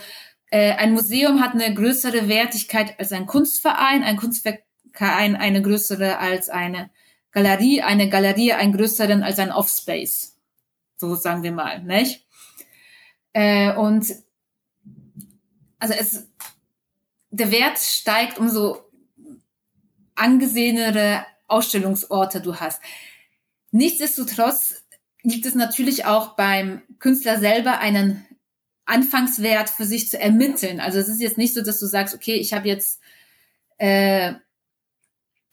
äh, 0.50 0.72
ein 0.72 0.92
Museum 0.92 1.40
hat 1.40 1.54
eine 1.54 1.72
größere 1.72 2.28
Wertigkeit 2.28 2.98
als 2.98 3.12
ein 3.12 3.26
Kunstverein, 3.26 4.02
ein 4.02 4.16
Kunstverein 4.16 5.36
eine 5.36 5.62
größere 5.62 6.18
als 6.18 6.48
eine 6.48 6.90
Galerie, 7.30 7.82
eine 7.82 8.08
Galerie 8.08 8.54
einen 8.54 8.72
größeren 8.72 9.22
als 9.22 9.38
ein 9.38 9.52
Offspace. 9.52 10.36
So 10.96 11.14
sagen 11.14 11.44
wir 11.44 11.52
mal, 11.52 11.80
nicht? 11.84 12.26
Äh, 13.32 13.72
und 13.76 14.27
also 15.78 15.94
es, 15.94 16.26
der 17.30 17.50
Wert 17.50 17.78
steigt, 17.78 18.38
umso 18.38 18.84
angesehenere 20.14 21.24
Ausstellungsorte 21.46 22.40
du 22.40 22.56
hast. 22.56 22.82
Nichtsdestotrotz 23.70 24.84
liegt 25.22 25.46
es 25.46 25.54
natürlich 25.54 26.04
auch 26.04 26.36
beim 26.36 26.82
Künstler 26.98 27.38
selber 27.38 27.78
einen 27.78 28.24
Anfangswert 28.84 29.68
für 29.68 29.84
sich 29.84 30.08
zu 30.08 30.18
ermitteln. 30.18 30.80
Also 30.80 30.98
es 30.98 31.08
ist 31.08 31.20
jetzt 31.20 31.38
nicht 31.38 31.54
so, 31.54 31.62
dass 31.62 31.78
du 31.78 31.86
sagst, 31.86 32.14
okay, 32.14 32.36
ich 32.36 32.52
habe 32.52 32.68
jetzt 32.68 33.00
äh, 33.76 34.34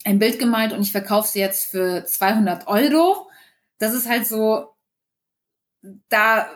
ein 0.06 0.20
Bild 0.20 0.40
gemalt 0.40 0.72
und 0.72 0.82
ich 0.82 0.92
verkaufe 0.92 1.28
es 1.28 1.34
jetzt 1.34 1.66
für 1.66 2.06
200 2.06 2.68
Euro. 2.68 3.30
Das 3.78 3.94
ist 3.94 4.08
halt 4.08 4.26
so, 4.28 4.76
da, 6.10 6.50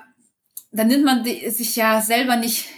da 0.72 0.84
nimmt 0.84 1.04
man 1.04 1.26
sich 1.26 1.76
ja 1.76 2.02
selber 2.02 2.38
nicht 2.38 2.70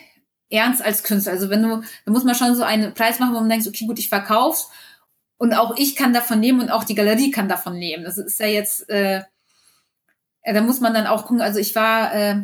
ernst 0.52 0.84
als 0.84 1.04
Künstler. 1.04 1.34
Also 1.34 1.50
wenn 1.50 1.64
du, 1.64 1.82
da 2.06 2.12
muss 2.12 2.24
man 2.24 2.36
schon 2.36 2.56
so 2.56 2.64
einen 2.64 2.94
Preis 2.94 3.20
machen, 3.20 3.34
wo 3.34 3.40
man 3.40 3.50
denkt, 3.50 3.68
okay, 3.68 3.86
gut, 3.86 4.00
ich 4.00 4.10
verkauf's 4.10 4.70
und 5.38 5.54
auch 5.54 5.76
ich 5.78 5.96
kann 5.96 6.14
davon 6.14 6.40
nehmen 6.40 6.62
und 6.62 6.70
auch 6.70 6.84
die 6.84 6.96
Galerie 6.96 7.32
kann 7.32 7.50
davon 7.50 7.78
nehmen. 7.80 8.04
Das 8.04 8.18
ist 8.18 8.40
ja 8.40 8.48
jetzt, 8.48 8.90
äh, 8.90 9.24
da 10.44 10.62
muss 10.62 10.82
man 10.82 10.94
dann 10.94 11.08
auch 11.08 11.26
gucken. 11.26 11.42
Also 11.42 11.60
ich 11.60 11.74
war 11.76 12.14
äh, 12.14 12.42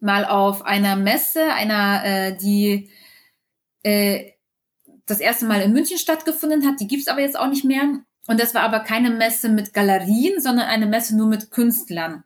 mal 0.00 0.24
auf 0.24 0.64
einer 0.64 0.96
Messe, 0.96 1.52
einer, 1.52 2.04
äh, 2.04 2.36
die 2.36 2.90
äh, 3.82 4.32
das 5.06 5.20
erste 5.20 5.46
Mal 5.46 5.62
in 5.62 5.72
München 5.72 5.98
stattgefunden 5.98 6.66
hat. 6.66 6.80
Die 6.80 6.86
gibt's 6.86 7.08
aber 7.08 7.20
jetzt 7.20 7.38
auch 7.38 7.48
nicht 7.48 7.64
mehr. 7.64 8.00
Und 8.26 8.40
das 8.40 8.54
war 8.54 8.62
aber 8.62 8.80
keine 8.80 9.10
Messe 9.10 9.48
mit 9.48 9.72
Galerien, 9.72 10.40
sondern 10.40 10.66
eine 10.66 10.86
Messe 10.86 11.16
nur 11.16 11.26
mit 11.26 11.50
Künstlern. 11.50 12.24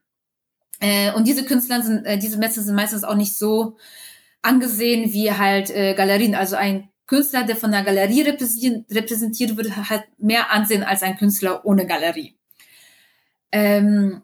Äh, 0.81 1.13
und 1.13 1.29
diese 1.29 1.45
Künstler 1.45 1.81
sind, 1.83 2.05
äh, 2.05 2.19
diese 2.19 2.39
Messe 2.39 2.61
sind 2.61 2.75
meistens 2.75 3.05
auch 3.05 3.15
nicht 3.15 3.39
so 3.39 3.77
angesehen 4.43 5.13
wie 5.13 5.33
halt 5.33 5.71
äh, 5.71 5.95
Galerien. 5.95 6.35
Also 6.35 6.57
ein 6.57 6.89
Künstler, 7.07 7.45
der 7.45 7.57
von 7.57 7.73
der 7.73 7.85
Galerie 7.85 8.23
repräsentiert 8.23 9.57
wird, 9.57 9.77
hat 9.77 10.05
mehr 10.19 10.51
Ansehen 10.51 10.83
als 10.83 11.03
ein 11.03 11.17
Künstler 11.17 11.65
ohne 11.65 11.87
Galerie. 11.87 12.37
Ähm, 13.51 14.23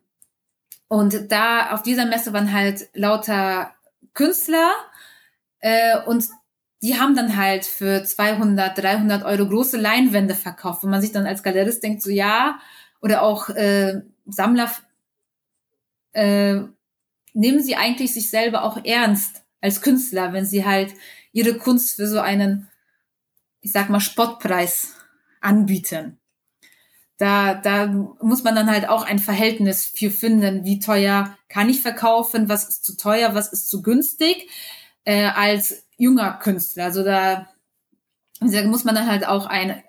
und 0.88 1.30
da 1.30 1.72
auf 1.72 1.82
dieser 1.82 2.06
Messe 2.06 2.32
waren 2.32 2.52
halt 2.52 2.88
lauter 2.94 3.74
Künstler 4.14 4.72
äh, 5.60 5.98
und 6.06 6.24
die 6.82 6.98
haben 6.98 7.14
dann 7.14 7.36
halt 7.36 7.64
für 7.66 8.04
200, 8.04 8.78
300 8.78 9.24
Euro 9.24 9.48
große 9.48 9.76
Leinwände 9.76 10.34
verkauft, 10.34 10.82
wo 10.82 10.86
man 10.86 11.00
sich 11.00 11.12
dann 11.12 11.26
als 11.26 11.42
Galerist 11.42 11.82
denkt, 11.82 12.02
so 12.02 12.10
ja, 12.10 12.58
oder 13.02 13.22
auch 13.22 13.50
äh, 13.50 14.00
Sammler, 14.26 14.70
äh, 16.12 16.60
nehmen 17.34 17.62
sie 17.62 17.76
eigentlich 17.76 18.14
sich 18.14 18.30
selber 18.30 18.64
auch 18.64 18.82
ernst 18.84 19.42
als 19.60 19.80
Künstler, 19.80 20.32
wenn 20.32 20.46
sie 20.46 20.64
halt 20.64 20.94
ihre 21.32 21.58
Kunst 21.58 21.96
für 21.96 22.06
so 22.06 22.20
einen, 22.20 22.68
ich 23.60 23.72
sag 23.72 23.90
mal, 23.90 24.00
Spottpreis 24.00 24.94
anbieten 25.40 26.18
da, 27.18 27.54
da 27.54 27.86
muss 27.86 28.44
man 28.44 28.54
dann 28.54 28.70
halt 28.70 28.88
auch 28.88 29.02
ein 29.04 29.18
Verhältnis 29.18 29.84
für 29.84 30.10
finden, 30.10 30.64
wie 30.64 30.78
teuer 30.78 31.36
kann 31.48 31.68
ich 31.68 31.82
verkaufen, 31.82 32.48
was 32.48 32.68
ist 32.68 32.84
zu 32.84 32.96
teuer, 32.96 33.34
was 33.34 33.52
ist 33.52 33.68
zu 33.68 33.82
günstig, 33.82 34.48
äh, 35.04 35.26
als 35.26 35.84
junger 35.96 36.34
Künstler. 36.34 36.84
Also 36.84 37.02
da, 37.02 37.48
da 38.40 38.62
muss 38.64 38.84
man 38.84 38.94
dann 38.94 39.08
halt 39.08 39.26
auch 39.26 39.46
ein 39.46 39.82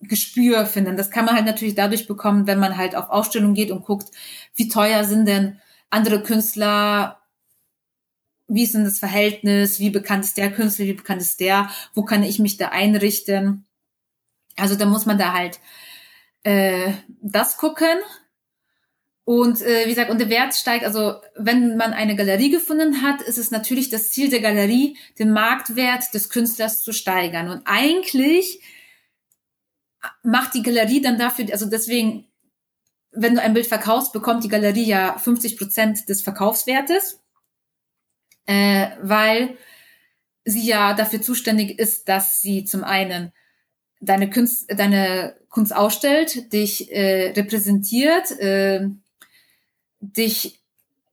Gespür 0.00 0.66
finden. 0.66 0.98
Das 0.98 1.10
kann 1.10 1.24
man 1.24 1.34
halt 1.36 1.46
natürlich 1.46 1.74
dadurch 1.74 2.06
bekommen, 2.06 2.46
wenn 2.46 2.60
man 2.60 2.76
halt 2.76 2.94
auf 2.94 3.08
Ausstellungen 3.08 3.54
geht 3.54 3.70
und 3.70 3.84
guckt, 3.84 4.10
wie 4.54 4.68
teuer 4.68 5.04
sind 5.04 5.26
denn 5.26 5.58
andere 5.88 6.22
Künstler, 6.22 7.17
wie 8.48 8.64
ist 8.64 8.74
denn 8.74 8.84
das 8.84 8.98
Verhältnis, 8.98 9.78
wie 9.78 9.90
bekannt 9.90 10.24
ist 10.24 10.38
der 10.38 10.50
Künstler, 10.50 10.86
wie 10.86 10.94
bekannt 10.94 11.22
ist 11.22 11.38
der, 11.40 11.70
wo 11.94 12.02
kann 12.02 12.22
ich 12.22 12.38
mich 12.38 12.56
da 12.56 12.68
einrichten. 12.68 13.66
Also 14.56 14.74
da 14.74 14.86
muss 14.86 15.06
man 15.06 15.18
da 15.18 15.34
halt 15.34 15.60
äh, 16.42 16.92
das 17.22 17.58
gucken. 17.58 17.98
Und 19.24 19.60
äh, 19.60 19.84
wie 19.84 19.90
gesagt, 19.90 20.10
und 20.10 20.18
der 20.18 20.30
Wert 20.30 20.54
steigt, 20.54 20.86
also 20.86 21.20
wenn 21.36 21.76
man 21.76 21.92
eine 21.92 22.16
Galerie 22.16 22.48
gefunden 22.48 23.02
hat, 23.02 23.20
ist 23.20 23.36
es 23.36 23.50
natürlich 23.50 23.90
das 23.90 24.10
Ziel 24.10 24.30
der 24.30 24.40
Galerie, 24.40 24.96
den 25.18 25.30
Marktwert 25.32 26.14
des 26.14 26.30
Künstlers 26.30 26.82
zu 26.82 26.92
steigern. 26.92 27.50
Und 27.50 27.60
eigentlich 27.66 28.62
macht 30.22 30.54
die 30.54 30.62
Galerie 30.62 31.02
dann 31.02 31.18
dafür, 31.18 31.46
also 31.52 31.66
deswegen, 31.66 32.26
wenn 33.10 33.34
du 33.34 33.42
ein 33.42 33.52
Bild 33.52 33.66
verkaufst, 33.66 34.14
bekommt 34.14 34.44
die 34.44 34.48
Galerie 34.48 34.86
ja 34.86 35.18
50 35.18 35.58
Prozent 35.58 36.08
des 36.08 36.22
Verkaufswertes, 36.22 37.20
äh, 38.48 38.88
weil 39.02 39.58
sie 40.44 40.66
ja 40.66 40.94
dafür 40.94 41.20
zuständig 41.20 41.78
ist, 41.78 42.08
dass 42.08 42.40
sie 42.40 42.64
zum 42.64 42.82
einen 42.82 43.32
deine 44.00 44.30
Kunst, 44.30 44.72
deine 44.74 45.36
Kunst 45.50 45.76
ausstellt, 45.76 46.52
dich 46.52 46.90
äh, 46.90 47.32
repräsentiert, 47.36 48.30
äh, 48.40 48.88
dich 50.00 50.60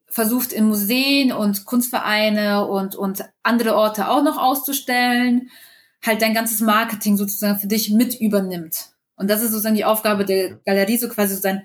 versucht 0.07 0.53
in 0.53 0.65
Museen 0.65 1.33
und 1.33 1.65
Kunstvereine 1.65 2.67
und, 2.67 2.95
und 2.95 3.25
andere 3.43 3.75
Orte 3.75 4.07
auch 4.07 4.23
noch 4.23 4.37
auszustellen, 4.37 5.49
halt 6.05 6.21
dein 6.21 6.33
ganzes 6.33 6.61
Marketing 6.61 7.17
sozusagen 7.17 7.59
für 7.59 7.67
dich 7.67 7.91
mit 7.91 8.17
übernimmt. 8.21 8.91
Und 9.17 9.29
das 9.29 9.41
ist 9.41 9.51
sozusagen 9.51 9.75
die 9.75 9.83
Aufgabe 9.83 10.23
der 10.23 10.55
Galerie, 10.65 10.97
so 10.97 11.09
quasi 11.09 11.35
so 11.35 11.41
sein 11.41 11.63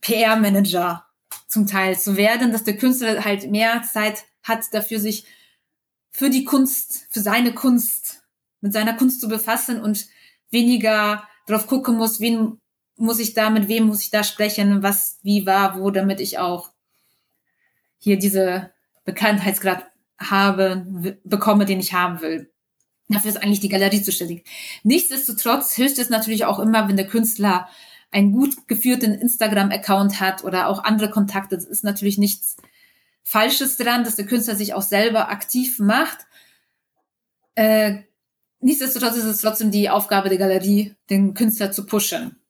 PR-Manager 0.00 1.04
zum 1.48 1.66
Teil 1.66 1.98
zu 1.98 2.16
werden, 2.16 2.50
dass 2.50 2.64
der 2.64 2.78
Künstler 2.78 3.24
halt 3.26 3.50
mehr 3.50 3.82
Zeit 3.82 4.24
hat 4.48 4.72
dafür, 4.72 4.98
sich 4.98 5.24
für 6.10 6.30
die 6.30 6.44
Kunst, 6.44 7.06
für 7.10 7.20
seine 7.20 7.54
Kunst, 7.54 8.22
mit 8.60 8.72
seiner 8.72 8.94
Kunst 8.94 9.20
zu 9.20 9.28
befassen 9.28 9.80
und 9.80 10.06
weniger 10.50 11.28
drauf 11.46 11.66
gucken 11.66 11.96
muss, 11.96 12.20
wen 12.20 12.58
muss 12.96 13.20
ich 13.20 13.34
da, 13.34 13.50
mit 13.50 13.68
wem 13.68 13.86
muss 13.86 14.02
ich 14.02 14.10
da 14.10 14.24
sprechen, 14.24 14.82
was, 14.82 15.18
wie 15.22 15.46
war, 15.46 15.78
wo, 15.78 15.90
damit 15.90 16.20
ich 16.20 16.38
auch 16.38 16.72
hier 17.98 18.18
diese 18.18 18.72
Bekanntheitsgrad 19.04 19.86
habe, 20.18 21.16
bekomme, 21.24 21.64
den 21.64 21.80
ich 21.80 21.92
haben 21.92 22.20
will. 22.20 22.52
Dafür 23.08 23.30
ist 23.30 23.36
eigentlich 23.36 23.60
die 23.60 23.68
Galerie 23.68 24.02
zuständig. 24.02 24.44
Nichtsdestotrotz 24.82 25.74
hilft 25.74 25.98
es 25.98 26.10
natürlich 26.10 26.44
auch 26.44 26.58
immer, 26.58 26.88
wenn 26.88 26.96
der 26.96 27.06
Künstler 27.06 27.68
einen 28.10 28.32
gut 28.32 28.68
geführten 28.68 29.14
Instagram-Account 29.14 30.20
hat 30.20 30.44
oder 30.44 30.68
auch 30.68 30.84
andere 30.84 31.10
Kontakte. 31.10 31.56
Das 31.56 31.64
ist 31.64 31.84
natürlich 31.84 32.18
nichts 32.18 32.56
Falsches 33.28 33.76
dran, 33.76 34.04
dass 34.04 34.16
der 34.16 34.24
Künstler 34.24 34.54
sich 34.54 34.72
auch 34.72 34.80
selber 34.80 35.28
aktiv 35.28 35.78
macht. 35.78 36.16
Äh, 37.56 38.04
nichtsdestotrotz 38.60 39.18
ist 39.18 39.24
es 39.24 39.42
trotzdem 39.42 39.70
die 39.70 39.90
Aufgabe 39.90 40.30
der 40.30 40.38
Galerie, 40.38 40.94
den 41.10 41.34
Künstler 41.34 41.70
zu 41.70 41.84
pushen. 41.84 42.40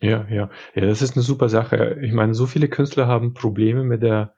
Ja, 0.00 0.26
ja. 0.28 0.50
Ja, 0.74 0.86
das 0.86 1.02
ist 1.02 1.14
eine 1.14 1.22
super 1.22 1.48
Sache. 1.48 2.00
Ich 2.02 2.12
meine, 2.12 2.34
so 2.34 2.46
viele 2.46 2.68
Künstler 2.68 3.06
haben 3.06 3.32
Probleme 3.32 3.84
mit 3.84 4.02
der 4.02 4.34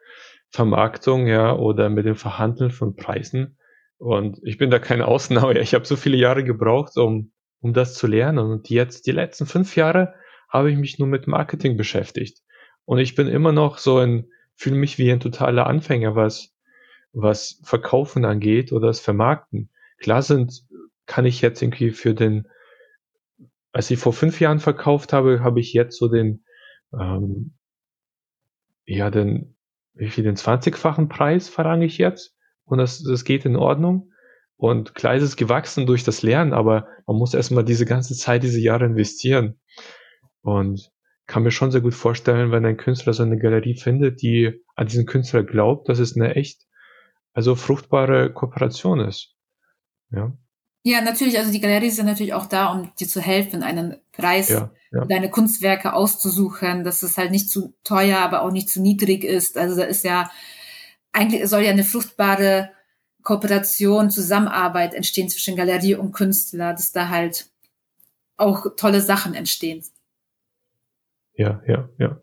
Vermarktung, 0.51 1.27
ja, 1.27 1.55
oder 1.55 1.89
mit 1.89 2.05
dem 2.05 2.17
Verhandeln 2.17 2.71
von 2.71 2.95
Preisen. 2.95 3.57
Und 3.97 4.39
ich 4.43 4.59
bin 4.59 4.69
da 4.69 4.79
keine 4.79 5.09
Ausnahme. 5.09 5.59
Ich 5.61 5.73
habe 5.73 5.87
so 5.87 5.97
viele 5.97 6.19
Jahre 6.19 6.45
gebraucht, 6.45 6.99
um, 6.99 7.33
um 7.61 7.73
das 7.73 7.95
zu 7.95 8.07
lernen. 8.07 8.39
Und 8.39 8.69
jetzt, 8.69 9.07
die 9.07 9.13
letzten 9.13 9.47
fünf 9.47 9.77
Jahre, 9.77 10.13
habe 10.51 10.71
ich 10.71 10.77
mich 10.77 10.99
nur 10.99 11.09
mit 11.09 11.27
Marketing 11.27 11.79
beschäftigt. 11.79 12.43
Und 12.87 12.99
ich 12.99 13.15
bin 13.15 13.29
immer 13.29 13.53
noch 13.53 13.77
so 13.79 13.99
ein, 13.99 14.29
fühle 14.55 14.77
mich 14.77 14.97
wie 14.97 15.13
ein 15.13 15.21
totaler 15.21 15.67
Anfänger, 15.67 16.17
was 16.17 16.57
was 17.17 17.61
Verkaufen 17.65 18.27
angeht 18.27 18.73
oder 18.73 18.89
das 18.89 19.01
Vermarkten. 19.01 19.71
Klar 19.99 20.21
sind, 20.21 20.67
kann 21.07 21.25
ich 21.25 21.41
jetzt 21.41 21.63
irgendwie 21.63 21.91
für 21.91 22.15
den, 22.15 22.47
als 23.73 23.91
ich 23.91 23.99
vor 23.99 24.13
fünf 24.13 24.39
Jahren 24.39 24.61
verkauft 24.61 25.15
habe, 25.15 25.41
habe 25.41 25.59
ich 25.59 25.73
jetzt 25.73 25.97
so 25.97 26.09
den, 26.09 26.45
ähm, 26.93 27.55
ja, 28.85 29.11
den, 29.11 29.57
wie 29.95 30.11
viel, 30.11 30.25
den 30.25 30.37
20-fachen 30.37 31.09
Preis 31.09 31.49
verlange 31.49 31.87
ich 31.87 31.97
jetzt. 31.97 32.37
Und 32.65 32.79
das, 32.79 33.03
das 33.03 33.25
geht 33.25 33.47
in 33.47 33.57
Ordnung. 33.57 34.13
Und 34.57 34.95
klar 34.95 35.15
ist 35.15 35.23
es 35.23 35.37
gewachsen 35.37 35.87
durch 35.87 36.05
das 36.05 36.23
Lernen, 36.23 36.53
aber 36.53 36.87
man 37.07 37.17
muss 37.17 37.33
erstmal 37.33 37.65
diese 37.65 37.87
ganze 37.87 38.15
Zeit, 38.15 38.43
diese 38.43 38.61
Jahre 38.61 38.85
investieren. 38.85 39.59
Und 40.43 40.93
kann 41.27 41.43
mir 41.43 41.51
schon 41.51 41.73
sehr 41.73 41.81
gut 41.81 41.95
vorstellen, 41.95 42.53
wenn 42.53 42.65
ein 42.65 42.77
Künstler 42.77 43.13
so 43.13 43.23
eine 43.23 43.39
Galerie 43.39 43.77
findet, 43.77 44.23
die 44.23 44.63
an 44.75 44.87
diesen 44.87 45.07
Künstler 45.07 45.43
glaubt, 45.43 45.89
dass 45.89 45.99
es 45.99 46.17
eine 46.17 46.35
echt 46.37 46.63
also 47.33 47.55
fruchtbare 47.55 48.33
Kooperation 48.33 49.01
ist. 49.01 49.35
Ja. 50.11 50.33
Ja, 50.85 51.01
natürlich. 51.01 51.37
Also 51.37 51.51
die 51.51 51.61
Galerie 51.61 51.89
ist 51.89 51.99
ja 51.99 52.05
natürlich 52.05 52.33
auch 52.33 52.47
da, 52.47 52.73
um 52.73 52.93
dir 52.95 53.09
zu 53.09 53.21
helfen, 53.21 53.65
einen 53.65 53.97
Preis 54.13 54.51
ja, 54.51 54.71
ja. 54.93 55.05
deine 55.05 55.31
Kunstwerke 55.31 55.93
auszusuchen, 55.93 56.85
dass 56.85 57.03
es 57.03 57.19
halt 57.19 57.33
nicht 57.33 57.51
zu 57.51 57.75
teuer, 57.83 58.21
aber 58.21 58.43
auch 58.43 58.53
nicht 58.53 58.71
zu 58.71 58.81
niedrig 58.81 59.25
ist. 59.25 59.59
Also 59.59 59.77
da 59.77 59.83
ist 59.83 60.05
ja, 60.05 60.31
eigentlich 61.13 61.47
soll 61.49 61.63
ja 61.63 61.71
eine 61.71 61.83
fruchtbare 61.83 62.71
Kooperation, 63.25 64.11
Zusammenarbeit 64.11 64.95
entstehen 64.95 65.29
zwischen 65.29 65.57
Galerie 65.57 65.97
und 65.97 66.13
Künstler, 66.13 66.73
dass 66.73 66.93
da 66.93 67.09
halt 67.09 67.51
auch 68.37 68.67
tolle 68.77 69.01
Sachen 69.01 69.35
entstehen. 69.35 69.83
Ja, 71.37 71.63
ja, 71.67 71.89
ja. 71.99 72.21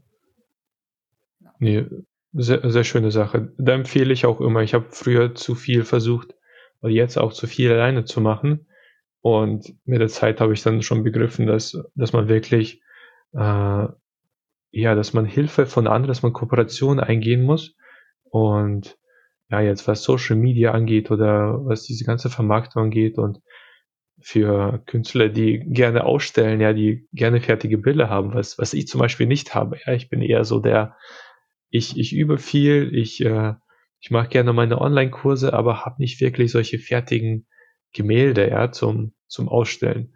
Nee, 1.60 1.86
sehr, 2.34 2.69
sehr 2.69 2.84
schöne 2.84 3.12
Sache. 3.12 3.54
Da 3.58 3.73
empfehle 3.73 4.13
ich 4.13 4.26
auch 4.26 4.41
immer, 4.41 4.62
ich 4.62 4.73
habe 4.73 4.86
früher 4.89 5.36
zu 5.36 5.56
viel 5.56 5.84
versucht, 5.84 6.36
oder 6.82 6.91
jetzt 6.91 7.17
auch 7.17 7.34
zu 7.34 7.47
viel 7.47 7.71
alleine 7.71 8.06
zu 8.06 8.21
machen. 8.21 8.67
Und 9.21 9.73
mit 9.86 10.02
der 10.02 10.10
Zeit 10.10 10.41
habe 10.41 10.54
ich 10.54 10.63
dann 10.63 10.82
schon 10.82 11.04
begriffen, 11.04 11.47
dass, 11.47 11.78
dass 11.95 12.12
man 12.12 12.28
wirklich, 12.28 12.82
äh, 13.34 13.88
ja, 14.71 14.95
dass 14.95 15.13
man 15.13 15.26
Hilfe 15.26 15.65
von 15.65 15.88
anderen, 15.88 16.10
dass 16.10 16.23
man 16.23 16.34
Kooperation 16.34 16.99
eingehen 16.99 17.43
muss. 17.43 17.76
Und 18.23 18.97
ja, 19.49 19.62
jetzt 19.62 19.88
was 19.88 20.04
Social 20.04 20.36
Media 20.36 20.71
angeht 20.71 21.12
oder 21.12 21.65
was 21.65 21.84
diese 21.84 22.06
ganze 22.06 22.30
Vermarktung 22.30 22.84
angeht 22.84 23.17
und 23.17 23.39
für 24.23 24.81
Künstler, 24.86 25.27
die 25.27 25.59
gerne 25.59 26.05
ausstellen, 26.05 26.62
ja, 26.62 26.71
die 26.73 27.07
gerne 27.12 27.41
fertige 27.41 27.77
Bilder 27.77 28.09
haben, 28.09 28.33
was, 28.33 28.57
was 28.57 28.73
ich 28.73 28.88
zum 28.88 28.99
Beispiel 28.99 29.27
nicht 29.27 29.53
habe. 29.53 29.77
Ja, 29.86 29.93
ich 29.93 30.09
bin 30.09 30.21
eher 30.21 30.45
so 30.45 30.59
der, 30.59 30.95
ich, 31.69 31.97
ich 31.97 32.13
übe 32.15 32.38
viel, 32.38 32.95
ich, 32.95 33.23
äh, 33.23 33.53
ich 33.99 34.12
mache 34.12 34.29
gerne 34.29 34.53
meine 34.53 34.79
Online-Kurse, 34.79 35.53
aber 35.53 35.86
habe 35.86 36.01
nicht 36.01 36.21
wirklich 36.21 36.51
solche 36.51 36.79
fertigen 36.79 37.47
Gemälde, 37.91 38.49
ja, 38.49 38.71
zum, 38.71 39.13
zum 39.27 39.49
Ausstellen. 39.49 40.15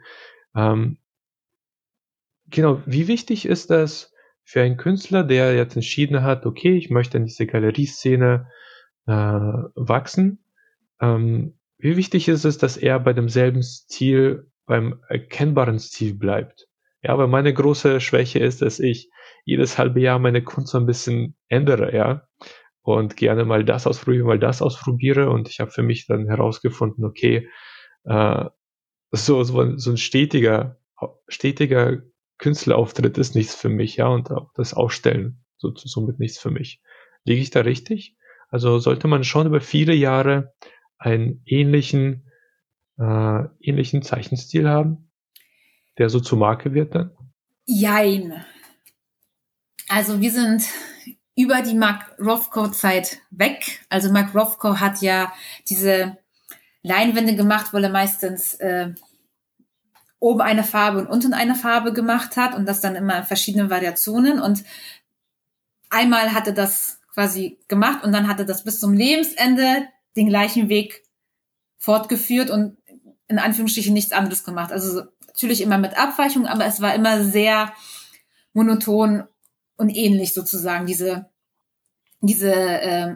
Ähm, 0.55 0.99
genau, 2.49 2.81
wie 2.85 3.09
wichtig 3.09 3.45
ist 3.45 3.69
das 3.69 4.13
für 4.45 4.61
einen 4.61 4.77
Künstler, 4.77 5.25
der 5.25 5.53
jetzt 5.53 5.75
entschieden 5.75 6.23
hat, 6.23 6.45
okay, 6.45 6.77
ich 6.77 6.89
möchte 6.89 7.17
in 7.17 7.25
diese 7.25 7.45
Galerieszene 7.45 8.49
äh, 9.05 9.11
wachsen, 9.11 10.39
ähm, 11.01 11.56
wie 11.77 11.97
wichtig 11.97 12.27
ist 12.27 12.45
es, 12.45 12.57
dass 12.57 12.77
er 12.77 12.99
bei 12.99 13.13
demselben 13.13 13.61
Stil, 13.63 14.51
beim 14.65 15.01
erkennbaren 15.07 15.79
Stil 15.79 16.15
bleibt? 16.15 16.67
Ja, 17.01 17.17
weil 17.17 17.27
meine 17.27 17.53
große 17.53 18.01
Schwäche 18.01 18.39
ist, 18.39 18.61
dass 18.61 18.79
ich 18.79 19.09
jedes 19.45 19.77
halbe 19.77 20.01
Jahr 20.01 20.19
meine 20.19 20.43
Kunst 20.43 20.71
so 20.71 20.77
ein 20.77 20.85
bisschen 20.85 21.35
ändere, 21.47 21.95
ja. 21.95 22.27
Und 22.81 23.17
gerne 23.17 23.45
mal 23.45 23.63
das 23.65 23.85
ausprobiere, 23.85 24.25
mal 24.25 24.39
das 24.39 24.61
ausprobiere. 24.61 25.29
Und 25.29 25.49
ich 25.49 25.59
habe 25.59 25.71
für 25.71 25.83
mich 25.83 26.07
dann 26.07 26.27
herausgefunden, 26.27 27.05
okay, 27.05 27.47
äh, 28.05 28.45
so, 29.11 29.43
so, 29.43 29.77
so 29.77 29.91
ein 29.91 29.97
stetiger, 29.97 30.77
stetiger 31.27 32.01
Künstlerauftritt 32.37 33.17
ist 33.17 33.35
nichts 33.35 33.55
für 33.55 33.69
mich, 33.69 33.97
ja, 33.97 34.07
und 34.07 34.31
auch 34.31 34.51
das 34.53 34.73
Ausstellen 34.73 35.43
so, 35.57 35.71
somit 35.75 36.19
nichts 36.19 36.37
für 36.37 36.51
mich. 36.51 36.81
Liege 37.23 37.41
ich 37.41 37.49
da 37.49 37.61
richtig? 37.61 38.15
Also 38.49 38.79
sollte 38.79 39.07
man 39.07 39.23
schon 39.23 39.47
über 39.47 39.59
viele 39.59 39.93
Jahre 39.93 40.53
einen 40.97 41.41
ähnlichen, 41.45 42.31
äh, 42.97 43.43
ähnlichen 43.59 44.01
Zeichenstil 44.01 44.67
haben, 44.67 45.11
der 45.97 46.09
so 46.09 46.19
zur 46.19 46.37
Marke 46.37 46.73
wird 46.73 46.95
dann? 46.95 47.11
Jein. 47.65 48.43
Also 49.89 50.21
wir 50.21 50.31
sind 50.31 50.63
über 51.35 51.61
die 51.61 51.75
Mark 51.75 52.17
Rothko-Zeit 52.19 53.19
weg. 53.29 53.85
Also 53.89 54.11
Mark 54.11 54.33
Rothko 54.33 54.79
hat 54.79 55.01
ja 55.01 55.31
diese 55.69 56.17
Leinwände 56.81 57.35
gemacht, 57.35 57.73
wo 57.73 57.77
er 57.77 57.89
meistens 57.89 58.55
äh, 58.55 58.93
oben 60.19 60.41
eine 60.41 60.63
Farbe 60.63 60.99
und 60.99 61.07
unten 61.07 61.33
eine 61.33 61.55
Farbe 61.55 61.93
gemacht 61.93 62.37
hat 62.37 62.55
und 62.55 62.65
das 62.65 62.81
dann 62.81 62.95
immer 62.95 63.19
in 63.19 63.23
verschiedenen 63.23 63.69
Variationen. 63.69 64.39
Und 64.39 64.63
einmal 65.89 66.33
hatte 66.33 66.53
das 66.53 66.99
quasi 67.13 67.59
gemacht 67.67 68.03
und 68.03 68.11
dann 68.13 68.27
hatte 68.27 68.45
das 68.45 68.63
bis 68.63 68.79
zum 68.79 68.93
Lebensende 68.93 69.87
den 70.17 70.27
gleichen 70.27 70.67
Weg 70.67 71.03
fortgeführt 71.77 72.49
und 72.49 72.77
in 73.27 73.39
Anführungsstrichen 73.39 73.93
nichts 73.93 74.11
anderes 74.11 74.43
gemacht. 74.43 74.71
Also 74.71 75.03
natürlich 75.27 75.61
immer 75.61 75.77
mit 75.77 75.97
Abweichung, 75.97 76.47
aber 76.47 76.65
es 76.65 76.81
war 76.81 76.95
immer 76.95 77.23
sehr 77.23 77.73
monoton 78.53 79.23
und 79.77 79.89
ähnlich 79.89 80.33
sozusagen, 80.33 80.87
diese, 80.87 81.29
diese, 82.21 82.51
äh, 82.53 83.15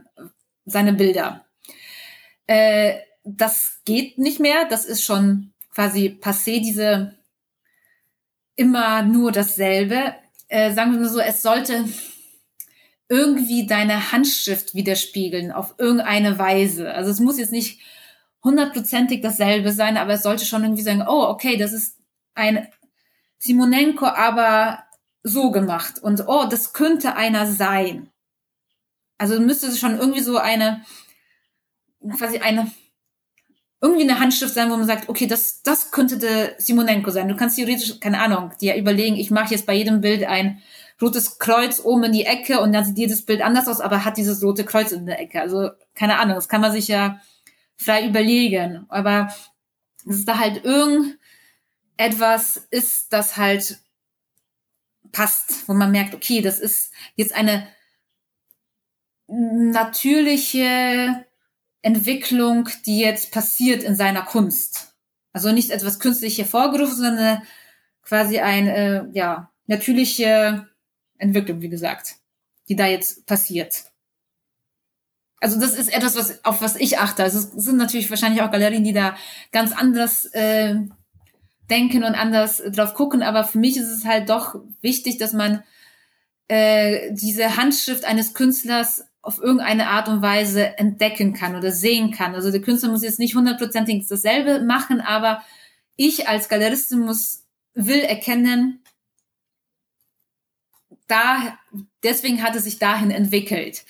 seine 0.65 0.93
Bilder. 0.93 1.45
Äh, 2.45 2.99
das 3.23 3.81
geht 3.85 4.17
nicht 4.17 4.39
mehr, 4.39 4.65
das 4.69 4.85
ist 4.85 5.03
schon 5.03 5.53
quasi 5.73 6.19
passé, 6.21 6.61
diese 6.61 7.17
immer 8.55 9.01
nur 9.01 9.31
dasselbe. 9.31 10.15
Äh, 10.47 10.73
sagen 10.73 10.91
wir 10.91 10.99
mal 10.99 11.09
so, 11.09 11.19
es 11.19 11.41
sollte 11.41 11.85
irgendwie 13.11 13.67
deine 13.67 14.13
Handschrift 14.13 14.73
widerspiegeln 14.73 15.51
auf 15.51 15.75
irgendeine 15.77 16.39
Weise. 16.39 16.93
Also 16.93 17.11
es 17.11 17.19
muss 17.19 17.37
jetzt 17.37 17.51
nicht 17.51 17.81
hundertprozentig 18.41 19.19
dasselbe 19.19 19.73
sein, 19.73 19.97
aber 19.97 20.13
es 20.13 20.23
sollte 20.23 20.45
schon 20.45 20.63
irgendwie 20.63 20.81
sagen, 20.81 21.03
oh, 21.05 21.25
okay, 21.25 21.57
das 21.57 21.73
ist 21.73 21.97
ein 22.35 22.69
Simonenko, 23.37 24.05
aber 24.05 24.85
so 25.23 25.51
gemacht. 25.51 25.99
Und 26.01 26.23
oh, 26.25 26.45
das 26.49 26.71
könnte 26.71 27.17
einer 27.17 27.47
sein. 27.47 28.09
Also 29.17 29.37
müsste 29.41 29.67
es 29.67 29.77
schon 29.77 29.99
irgendwie 29.99 30.21
so 30.21 30.37
eine, 30.37 30.81
quasi 32.17 32.37
eine, 32.37 32.71
irgendwie 33.81 34.09
eine 34.09 34.21
Handschrift 34.21 34.53
sein, 34.53 34.71
wo 34.71 34.77
man 34.77 34.87
sagt, 34.87 35.09
okay, 35.09 35.27
das, 35.27 35.63
das 35.63 35.91
könnte 35.91 36.17
der 36.17 36.55
Simonenko 36.59 37.11
sein. 37.11 37.27
Du 37.27 37.35
kannst 37.35 37.57
theoretisch, 37.57 37.99
keine 37.99 38.21
Ahnung, 38.21 38.53
dir 38.61 38.77
überlegen, 38.77 39.17
ich 39.17 39.31
mache 39.31 39.53
jetzt 39.53 39.65
bei 39.65 39.73
jedem 39.73 39.99
Bild 39.99 40.23
ein 40.23 40.61
rotes 41.01 41.39
Kreuz 41.39 41.79
oben 41.79 42.05
in 42.05 42.11
die 42.11 42.25
Ecke 42.25 42.59
und 42.59 42.73
dann 42.73 42.85
sieht 42.85 42.97
jedes 42.97 43.25
Bild 43.25 43.41
anders 43.41 43.67
aus, 43.67 43.81
aber 43.81 44.05
hat 44.05 44.17
dieses 44.17 44.43
rote 44.43 44.65
Kreuz 44.65 44.91
in 44.91 45.05
der 45.05 45.19
Ecke. 45.19 45.41
Also 45.41 45.71
keine 45.95 46.19
Ahnung, 46.19 46.35
das 46.35 46.49
kann 46.49 46.61
man 46.61 46.71
sich 46.71 46.87
ja 46.87 47.19
frei 47.75 48.07
überlegen. 48.07 48.85
Aber 48.89 49.33
es 50.07 50.25
da 50.25 50.37
halt 50.37 50.63
irgendetwas 50.63 52.57
ist, 52.69 53.13
das 53.13 53.37
halt 53.37 53.79
passt, 55.11 55.67
wo 55.67 55.73
man 55.73 55.91
merkt, 55.91 56.13
okay, 56.13 56.41
das 56.41 56.59
ist 56.59 56.91
jetzt 57.15 57.33
eine 57.33 57.67
natürliche 59.27 61.25
Entwicklung, 61.81 62.69
die 62.85 62.99
jetzt 62.99 63.31
passiert 63.31 63.83
in 63.83 63.95
seiner 63.95 64.23
Kunst. 64.23 64.93
Also 65.33 65.51
nicht 65.51 65.71
etwas 65.71 65.99
künstlich 65.99 66.37
hervorgerufen, 66.37 66.95
sondern 66.95 67.41
quasi 68.03 68.39
ein 68.39 68.67
äh, 68.67 69.05
ja 69.13 69.51
natürliche 69.67 70.67
Entwicklung, 71.21 71.61
wie 71.61 71.69
gesagt, 71.69 72.15
die 72.67 72.75
da 72.75 72.87
jetzt 72.87 73.25
passiert. 73.25 73.85
Also 75.39 75.59
das 75.59 75.75
ist 75.75 75.91
etwas, 75.91 76.15
was, 76.15 76.45
auf 76.45 76.61
was 76.61 76.75
ich 76.75 76.99
achte. 76.99 77.23
Also 77.23 77.39
es 77.39 77.51
sind 77.51 77.77
natürlich 77.77 78.09
wahrscheinlich 78.09 78.41
auch 78.41 78.51
Galerien, 78.51 78.83
die 78.83 78.93
da 78.93 79.15
ganz 79.51 79.71
anders 79.71 80.25
äh, 80.33 80.75
denken 81.69 82.03
und 82.03 82.13
anders 82.13 82.61
drauf 82.71 82.93
gucken. 82.93 83.23
Aber 83.23 83.43
für 83.43 83.57
mich 83.57 83.77
ist 83.77 83.89
es 83.89 84.05
halt 84.05 84.29
doch 84.29 84.55
wichtig, 84.81 85.17
dass 85.17 85.33
man 85.33 85.63
äh, 86.47 87.11
diese 87.13 87.57
Handschrift 87.57 88.05
eines 88.05 88.33
Künstlers 88.33 89.05
auf 89.23 89.39
irgendeine 89.39 89.87
Art 89.87 90.09
und 90.09 90.21
Weise 90.21 90.77
entdecken 90.77 91.33
kann 91.33 91.55
oder 91.55 91.71
sehen 91.71 92.11
kann. 92.11 92.35
Also 92.35 92.51
der 92.51 92.61
Künstler 92.61 92.89
muss 92.89 93.03
jetzt 93.03 93.19
nicht 93.19 93.35
hundertprozentig 93.35 94.07
dasselbe 94.07 94.61
machen, 94.61 95.01
aber 95.01 95.43
ich 95.95 96.27
als 96.27 96.49
Galeristin 96.49 96.99
muss, 96.99 97.45
will 97.73 97.99
erkennen, 97.99 98.80
da, 101.11 101.57
deswegen 102.03 102.41
hat 102.41 102.55
es 102.55 102.63
sich 102.63 102.79
dahin 102.79 103.11
entwickelt. 103.11 103.83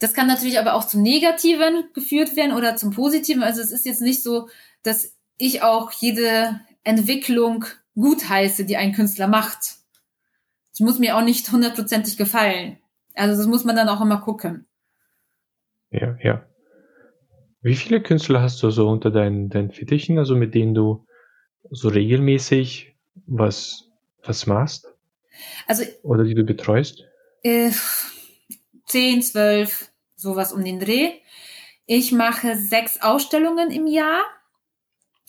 Das 0.00 0.14
kann 0.14 0.26
natürlich 0.26 0.58
aber 0.58 0.74
auch 0.74 0.84
zum 0.84 1.02
Negativen 1.02 1.84
geführt 1.94 2.36
werden 2.36 2.52
oder 2.52 2.76
zum 2.76 2.90
Positiven. 2.90 3.42
Also 3.42 3.60
es 3.60 3.70
ist 3.70 3.86
jetzt 3.86 4.02
nicht 4.02 4.22
so, 4.22 4.48
dass 4.82 5.16
ich 5.38 5.62
auch 5.62 5.92
jede 5.92 6.60
Entwicklung 6.84 7.64
gut 7.94 8.28
heiße, 8.28 8.64
die 8.64 8.76
ein 8.76 8.92
Künstler 8.92 9.26
macht. 9.26 9.78
Es 10.72 10.80
muss 10.80 10.98
mir 10.98 11.16
auch 11.16 11.24
nicht 11.24 11.50
hundertprozentig 11.50 12.16
gefallen. 12.16 12.78
Also 13.14 13.36
das 13.36 13.48
muss 13.48 13.64
man 13.64 13.74
dann 13.74 13.88
auch 13.88 14.00
immer 14.00 14.20
gucken. 14.20 14.66
Ja, 15.90 16.16
ja. 16.22 16.44
Wie 17.60 17.74
viele 17.74 18.00
Künstler 18.00 18.40
hast 18.40 18.62
du 18.62 18.70
so 18.70 18.88
unter 18.88 19.10
deinen, 19.10 19.48
deinen 19.48 19.72
Fittichen, 19.72 20.18
also 20.18 20.36
mit 20.36 20.54
denen 20.54 20.74
du 20.74 21.06
so 21.70 21.88
regelmäßig 21.88 22.96
was, 23.26 23.90
was 24.22 24.46
machst? 24.46 24.86
Also, 25.66 25.84
Oder 26.02 26.24
die 26.24 26.34
du 26.34 26.44
betreust? 26.44 27.04
Äh, 27.42 27.70
10, 28.86 29.22
12, 29.22 29.90
sowas 30.16 30.52
um 30.52 30.64
den 30.64 30.80
Dreh. 30.80 31.12
Ich 31.86 32.12
mache 32.12 32.56
sechs 32.56 33.00
Ausstellungen 33.00 33.70
im 33.70 33.86
Jahr. 33.86 34.22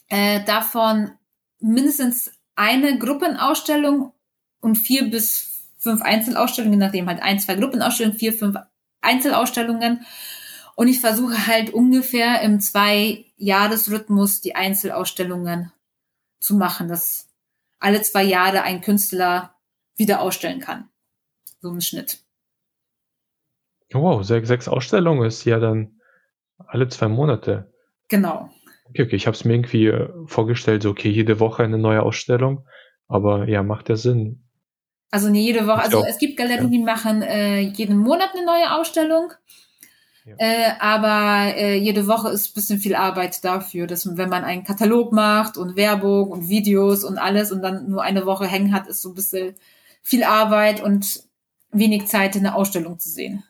Äh, 0.07 0.43
davon 0.43 1.11
mindestens 1.59 2.31
eine 2.55 2.97
Gruppenausstellung 2.97 4.11
und 4.59 4.75
vier 4.75 5.09
bis 5.09 5.69
fünf 5.77 6.01
Einzelausstellungen, 6.01 6.79
je 6.79 6.85
nachdem 6.85 7.07
halt 7.07 7.21
ein, 7.21 7.39
zwei 7.39 7.55
Gruppenausstellungen, 7.55 8.17
vier, 8.17 8.33
fünf 8.33 8.57
Einzelausstellungen. 9.01 10.05
Und 10.75 10.87
ich 10.87 10.99
versuche 10.99 11.47
halt 11.47 11.71
ungefähr 11.73 12.41
im 12.41 12.59
zwei 12.59 13.25
Jahresrhythmus 13.37 14.41
die 14.41 14.55
Einzelausstellungen 14.55 15.71
zu 16.39 16.55
machen, 16.55 16.87
dass 16.87 17.27
alle 17.79 18.01
zwei 18.01 18.23
Jahre 18.23 18.63
ein 18.63 18.81
Künstler 18.81 19.55
wieder 19.99 20.21
ausstellen 20.21 20.59
kann. 20.59 20.89
So 21.61 21.69
ein 21.69 21.81
Schnitt. 21.81 22.19
Wow, 23.91 24.23
sechs, 24.23 24.47
sechs 24.47 24.67
Ausstellungen 24.67 25.25
ist 25.25 25.45
ja 25.45 25.59
dann 25.59 25.99
alle 26.57 26.87
zwei 26.87 27.07
Monate. 27.07 27.73
Genau. 28.07 28.49
Okay, 28.89 29.03
okay, 29.03 29.15
ich 29.15 29.27
habe 29.27 29.35
es 29.35 29.45
mir 29.45 29.53
irgendwie 29.53 29.87
äh, 29.87 30.09
vorgestellt, 30.25 30.83
so 30.83 30.91
okay, 30.91 31.09
jede 31.09 31.39
Woche 31.39 31.63
eine 31.63 31.77
neue 31.77 32.01
Ausstellung, 32.01 32.65
aber 33.07 33.47
ja, 33.47 33.61
macht 33.61 33.89
ja 33.89 33.95
Sinn. 33.95 34.43
Also 35.11 35.29
nee, 35.29 35.41
jede 35.41 35.65
Woche. 35.65 35.81
Also 35.81 36.03
es 36.05 36.17
gibt 36.17 36.37
Galerien, 36.37 36.65
ja. 36.65 36.69
die 36.69 36.83
machen 36.83 37.21
äh, 37.21 37.59
jeden 37.59 37.97
Monat 37.97 38.29
eine 38.35 38.45
neue 38.45 38.75
Ausstellung. 38.75 39.31
Ja. 40.25 40.35
Äh, 40.37 40.71
aber 40.79 41.55
äh, 41.55 41.75
jede 41.77 42.07
Woche 42.07 42.29
ist 42.29 42.51
ein 42.51 42.53
bisschen 42.53 42.79
viel 42.79 42.95
Arbeit 42.95 43.43
dafür, 43.43 43.87
dass 43.87 44.17
wenn 44.17 44.29
man 44.29 44.43
einen 44.43 44.63
Katalog 44.63 45.11
macht 45.11 45.57
und 45.57 45.75
Werbung 45.75 46.29
und 46.29 46.49
Videos 46.49 47.03
und 47.03 47.17
alles 47.17 47.51
und 47.51 47.63
dann 47.63 47.89
nur 47.89 48.03
eine 48.03 48.25
Woche 48.27 48.45
hängen 48.45 48.73
hat, 48.73 48.87
ist 48.87 49.01
so 49.01 49.09
ein 49.09 49.15
bisschen 49.15 49.55
viel 50.01 50.23
Arbeit 50.23 50.81
und 50.81 51.23
wenig 51.71 52.07
Zeit, 52.07 52.35
eine 52.35 52.55
Ausstellung 52.55 52.99
zu 52.99 53.09
sehen. 53.09 53.43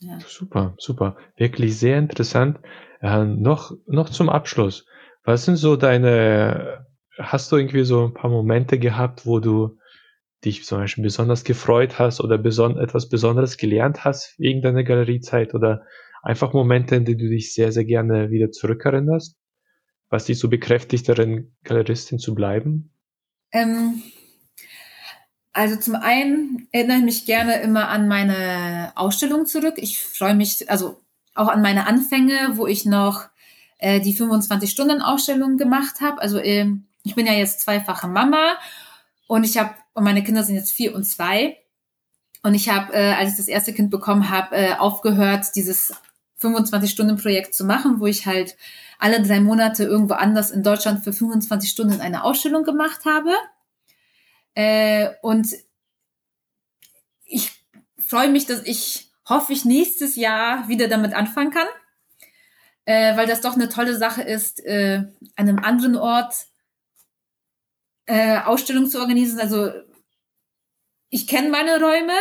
Ja. 0.00 0.18
Super, 0.26 0.74
super. 0.78 1.16
Wirklich 1.36 1.76
sehr 1.78 1.98
interessant. 1.98 2.60
Äh, 3.00 3.24
noch, 3.24 3.72
noch 3.86 4.10
zum 4.10 4.28
Abschluss. 4.28 4.86
Was 5.24 5.44
sind 5.44 5.56
so 5.56 5.76
deine, 5.76 6.86
hast 7.18 7.50
du 7.50 7.56
irgendwie 7.56 7.84
so 7.84 8.06
ein 8.06 8.14
paar 8.14 8.30
Momente 8.30 8.78
gehabt, 8.78 9.26
wo 9.26 9.40
du 9.40 9.78
dich 10.44 10.64
zum 10.64 10.78
Beispiel 10.78 11.02
besonders 11.02 11.42
gefreut 11.42 11.98
hast 11.98 12.20
oder 12.20 12.38
beson 12.38 12.78
etwas 12.78 13.08
Besonderes 13.08 13.56
gelernt 13.56 14.04
hast 14.04 14.38
wegen 14.38 14.62
deiner 14.62 14.84
Galeriezeit 14.84 15.52
oder 15.54 15.82
einfach 16.22 16.52
Momente, 16.52 16.94
in 16.94 17.04
denen 17.04 17.18
du 17.18 17.28
dich 17.28 17.52
sehr, 17.52 17.72
sehr 17.72 17.84
gerne 17.84 18.30
wieder 18.30 18.52
zurückerinnerst, 18.52 19.36
was 20.10 20.26
dich 20.26 20.38
so 20.38 20.48
bekräftigt 20.48 21.08
darin, 21.08 21.56
Galeristin 21.64 22.18
zu 22.18 22.34
bleiben? 22.34 22.92
Ähm, 23.52 24.02
also 25.52 25.76
zum 25.76 25.96
einen 25.96 26.68
erinnere 26.72 26.98
ich 26.98 27.04
mich 27.04 27.26
gerne 27.26 27.60
immer 27.60 27.88
an 27.88 28.06
meine 28.06 28.92
Ausstellung 28.94 29.46
zurück. 29.46 29.74
Ich 29.76 30.00
freue 30.00 30.34
mich, 30.34 30.70
also 30.70 31.00
auch 31.34 31.48
an 31.48 31.62
meine 31.62 31.86
Anfänge, 31.86 32.52
wo 32.54 32.66
ich 32.66 32.84
noch 32.84 33.24
äh, 33.78 34.00
die 34.00 34.16
25-Stunden-Ausstellung 34.16 35.56
gemacht 35.56 36.00
habe. 36.00 36.20
Also 36.20 36.38
äh, 36.38 36.66
ich 37.02 37.14
bin 37.14 37.26
ja 37.26 37.32
jetzt 37.32 37.60
zweifache 37.60 38.08
Mama 38.08 38.56
und 39.26 39.44
ich 39.44 39.58
habe, 39.58 39.74
und 39.94 40.04
meine 40.04 40.22
Kinder 40.22 40.42
sind 40.42 40.56
jetzt 40.56 40.72
vier 40.72 40.94
und 40.94 41.04
zwei. 41.04 41.56
Und 42.42 42.54
ich 42.54 42.68
habe, 42.68 42.92
äh, 42.92 43.14
als 43.14 43.32
ich 43.32 43.36
das 43.36 43.48
erste 43.48 43.72
Kind 43.72 43.90
bekommen 43.90 44.30
habe, 44.30 44.54
äh, 44.56 44.74
aufgehört, 44.74 45.56
dieses 45.56 45.92
25-Stunden-Projekt 46.40 47.54
zu 47.54 47.64
machen, 47.64 48.00
wo 48.00 48.06
ich 48.06 48.26
halt 48.26 48.56
alle 48.98 49.22
drei 49.22 49.40
Monate 49.40 49.84
irgendwo 49.84 50.14
anders 50.14 50.50
in 50.50 50.62
Deutschland 50.62 51.04
für 51.04 51.12
25 51.12 51.70
Stunden 51.70 52.00
eine 52.00 52.24
Ausstellung 52.24 52.64
gemacht 52.64 53.04
habe. 53.04 53.32
Äh, 54.54 55.10
und 55.22 55.48
ich 57.24 57.52
freue 57.98 58.30
mich, 58.30 58.46
dass 58.46 58.62
ich 58.64 59.08
hoffe 59.28 59.52
ich 59.52 59.64
nächstes 59.64 60.16
Jahr 60.16 60.68
wieder 60.68 60.88
damit 60.88 61.12
anfangen 61.12 61.50
kann, 61.50 61.66
äh, 62.86 63.16
weil 63.16 63.26
das 63.26 63.42
doch 63.42 63.54
eine 63.54 63.68
tolle 63.68 63.96
Sache 63.96 64.22
ist, 64.22 64.64
äh, 64.64 65.02
an 65.36 65.48
einem 65.48 65.58
anderen 65.58 65.96
Ort 65.96 66.34
äh, 68.06 68.38
Ausstellung 68.38 68.88
zu 68.88 69.00
organisieren. 69.00 69.40
Also 69.40 69.70
ich 71.10 71.26
kenne 71.26 71.50
meine 71.50 71.78
Räume 71.80 72.14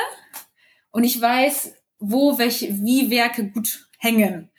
und 0.91 1.03
ich 1.03 1.19
weiß, 1.19 1.73
wo 1.99 2.37
welche, 2.37 2.69
wie 2.83 3.09
Werke 3.09 3.49
gut 3.49 3.86
hängen. 3.97 4.49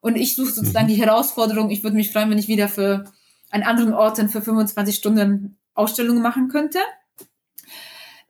Und 0.00 0.16
ich 0.16 0.36
suche 0.36 0.52
sozusagen 0.52 0.86
mhm. 0.86 0.90
die 0.90 1.02
Herausforderung. 1.02 1.70
Ich 1.70 1.82
würde 1.82 1.96
mich 1.96 2.12
freuen, 2.12 2.30
wenn 2.30 2.38
ich 2.38 2.48
wieder 2.48 2.68
für 2.68 3.04
einen 3.50 3.64
anderen 3.64 3.94
Ort 3.94 4.18
für 4.30 4.42
25 4.42 4.96
Stunden 4.96 5.56
Ausstellungen 5.74 6.22
machen 6.22 6.48
könnte. 6.48 6.78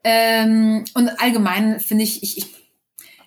Ähm, 0.03 0.85
und 0.93 1.09
allgemein 1.19 1.79
finde 1.79 2.03
ich, 2.03 2.21
ich, 2.23 2.37
ich, 2.37 2.47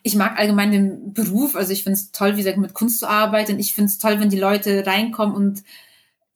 ich 0.03 0.15
mag 0.15 0.39
allgemein 0.39 0.71
den 0.71 1.13
Beruf. 1.13 1.57
Also 1.57 1.73
ich 1.73 1.83
finde 1.83 1.99
es 1.99 2.13
toll, 2.13 2.35
wie 2.35 2.39
gesagt, 2.39 2.59
mit 2.59 2.75
Kunst 2.75 3.01
zu 3.01 3.09
arbeiten. 3.09 3.59
Ich 3.59 3.75
finde 3.75 3.91
es 3.91 3.99
toll, 3.99 4.21
wenn 4.21 4.31
die 4.31 4.39
Leute 4.39 4.87
reinkommen 4.87 5.35
und 5.35 5.63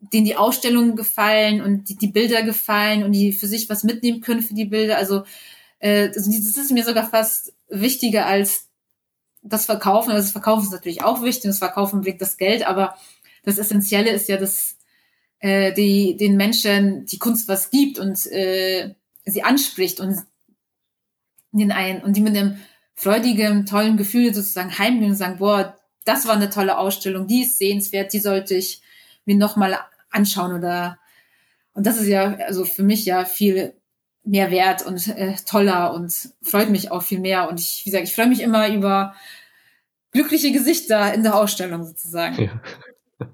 denen 0.01 0.27
die 0.27 0.37
Ausstellungen 0.37 0.97
gefallen 0.97 1.61
und 1.61 1.89
die, 1.89 1.97
die 1.97 2.09
Bilder 2.09 2.43
gefallen 2.43 3.05
und 3.05 3.13
die 3.13 3.33
für 3.33 3.47
sich 3.47 3.71
was 3.71 3.85
mitnehmen 3.85 4.21
können 4.21 4.43
für 4.43 4.55
die 4.55 4.65
Bilder. 4.65 4.99
Also, 4.99 5.23
äh, 5.79 6.09
also 6.09 6.31
das 6.31 6.57
ist 6.57 6.73
mir 6.73 6.85
sogar 6.85 7.09
fast 7.09 7.55
wichtiger 7.69 8.27
als 8.27 8.69
das 9.43 9.67
Verkaufen. 9.67 10.11
Also 10.11 10.23
das 10.23 10.33
Verkaufen 10.33 10.65
ist 10.65 10.73
natürlich 10.73 11.03
auch 11.03 11.23
wichtig, 11.23 11.45
das 11.45 11.59
Verkaufen 11.59 12.01
bringt 12.01 12.21
das 12.21 12.37
Geld, 12.37 12.67
aber 12.67 12.97
das 13.45 13.59
Essentielle 13.59 14.11
ist 14.11 14.29
ja, 14.29 14.37
dass 14.37 14.77
äh, 15.41 15.73
die 15.73 16.17
den 16.17 16.37
Menschen 16.37 17.07
die 17.07 17.19
Kunst 17.19 17.49
was 17.49 17.71
gibt 17.71 17.99
und 17.99 18.27
äh, 18.27 18.95
sie 19.25 19.43
anspricht 19.43 20.01
und 20.01 20.17
den 21.51 21.73
einen 21.73 22.03
und 22.03 22.17
die 22.17 22.21
mit 22.21 22.37
einem 22.37 22.59
freudigen, 22.95 23.67
tollen 23.67 23.97
Gefühl 23.97 24.33
sozusagen 24.33 24.79
heimgehen 24.79 25.11
und 25.11 25.17
sagen, 25.17 25.39
boah, 25.39 25.77
das 26.05 26.27
war 26.27 26.35
eine 26.35 26.51
tolle 26.51 26.79
Ausstellung, 26.79 27.27
die 27.27 27.43
ist 27.43 27.59
sehenswert, 27.59 28.13
die 28.13 28.21
sollte 28.21 28.55
ich 28.55 28.81
mir 29.25 29.37
nochmal 29.37 29.79
anschauen 30.11 30.53
oder 30.55 30.99
und 31.75 31.87
das 31.87 32.01
ist 32.01 32.07
ja 32.07 32.37
also 32.47 32.65
für 32.65 32.83
mich 32.83 33.05
ja 33.05 33.25
viel 33.25 33.75
mehr 34.25 34.51
wert 34.51 34.87
und 34.87 35.09
äh, 35.09 35.35
toller 35.47 35.95
und 35.95 36.31
freut 36.43 36.71
mich 36.71 36.91
auch 36.91 37.03
viel 37.03 37.21
mehr. 37.21 37.49
Und 37.49 37.61
ich 37.61 37.83
wie 37.85 37.91
gesagt 37.91 38.09
ich 38.09 38.15
freue 38.15 38.29
mich 38.29 38.41
immer 38.41 38.69
über 38.69 39.15
glückliche 40.13 40.53
Gesichter 40.53 41.13
in 41.15 41.23
der 41.23 41.35
Ausstellung 41.35 41.85
sozusagen. 41.85 42.45
Ja. 42.45 42.61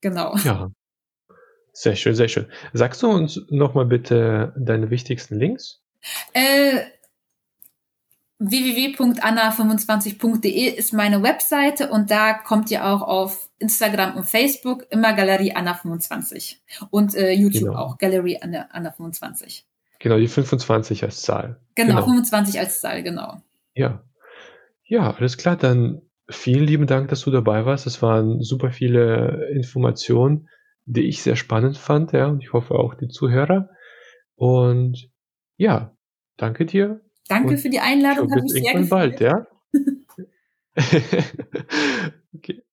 genau. 0.00 0.36
Ja. 0.44 0.70
Sehr 1.72 1.96
schön 1.96 2.14
sehr 2.14 2.28
schön. 2.28 2.46
Sagst 2.72 3.02
du 3.02 3.10
uns 3.10 3.40
nochmal 3.50 3.86
bitte 3.86 4.54
deine 4.56 4.90
wichtigsten 4.90 5.38
Links? 5.38 5.80
Äh, 6.32 6.80
www.anna25.de 8.38 10.68
ist 10.68 10.92
meine 10.92 11.22
Webseite 11.22 11.90
und 11.90 12.10
da 12.10 12.34
kommt 12.34 12.70
ihr 12.70 12.84
auch 12.84 13.02
auf 13.02 13.48
Instagram 13.58 14.16
und 14.16 14.24
Facebook 14.24 14.86
immer 14.90 15.14
Galerie 15.14 15.54
Anna25 15.54 16.56
und 16.90 17.14
äh, 17.14 17.30
YouTube 17.32 17.68
genau. 17.68 17.76
auch 17.76 17.98
Galerie 17.98 18.42
Anna, 18.42 18.68
Anna25. 18.72 19.62
Genau, 20.00 20.18
die 20.18 20.28
25 20.28 21.04
als 21.04 21.22
Zahl. 21.22 21.60
Genau, 21.74 21.94
genau, 21.94 22.06
25 22.06 22.58
als 22.58 22.80
Zahl, 22.80 23.02
genau. 23.02 23.40
Ja. 23.74 24.02
Ja, 24.86 25.14
alles 25.14 25.38
klar, 25.38 25.56
dann 25.56 26.02
vielen 26.28 26.64
lieben 26.64 26.86
Dank, 26.86 27.08
dass 27.08 27.22
du 27.22 27.30
dabei 27.30 27.64
warst. 27.64 27.86
Es 27.86 28.02
waren 28.02 28.42
super 28.42 28.70
viele 28.70 29.48
Informationen, 29.54 30.50
die 30.84 31.08
ich 31.08 31.22
sehr 31.22 31.36
spannend 31.36 31.78
fand, 31.78 32.12
ja, 32.12 32.26
und 32.26 32.42
ich 32.42 32.52
hoffe 32.52 32.74
auch 32.74 32.94
die 32.94 33.08
Zuhörer. 33.08 33.70
Und 34.34 35.08
ja, 35.56 35.96
danke 36.36 36.66
dir. 36.66 37.00
Danke 37.28 37.50
und 37.50 37.58
für 37.58 37.70
die 37.70 37.80
Einladung, 37.80 38.30
hat 38.30 38.42
mich 38.42 38.52
sehr 38.52 38.74
gefreut. 38.74 38.90
bald, 38.90 39.20
ja? 39.20 39.46
okay. 42.34 42.62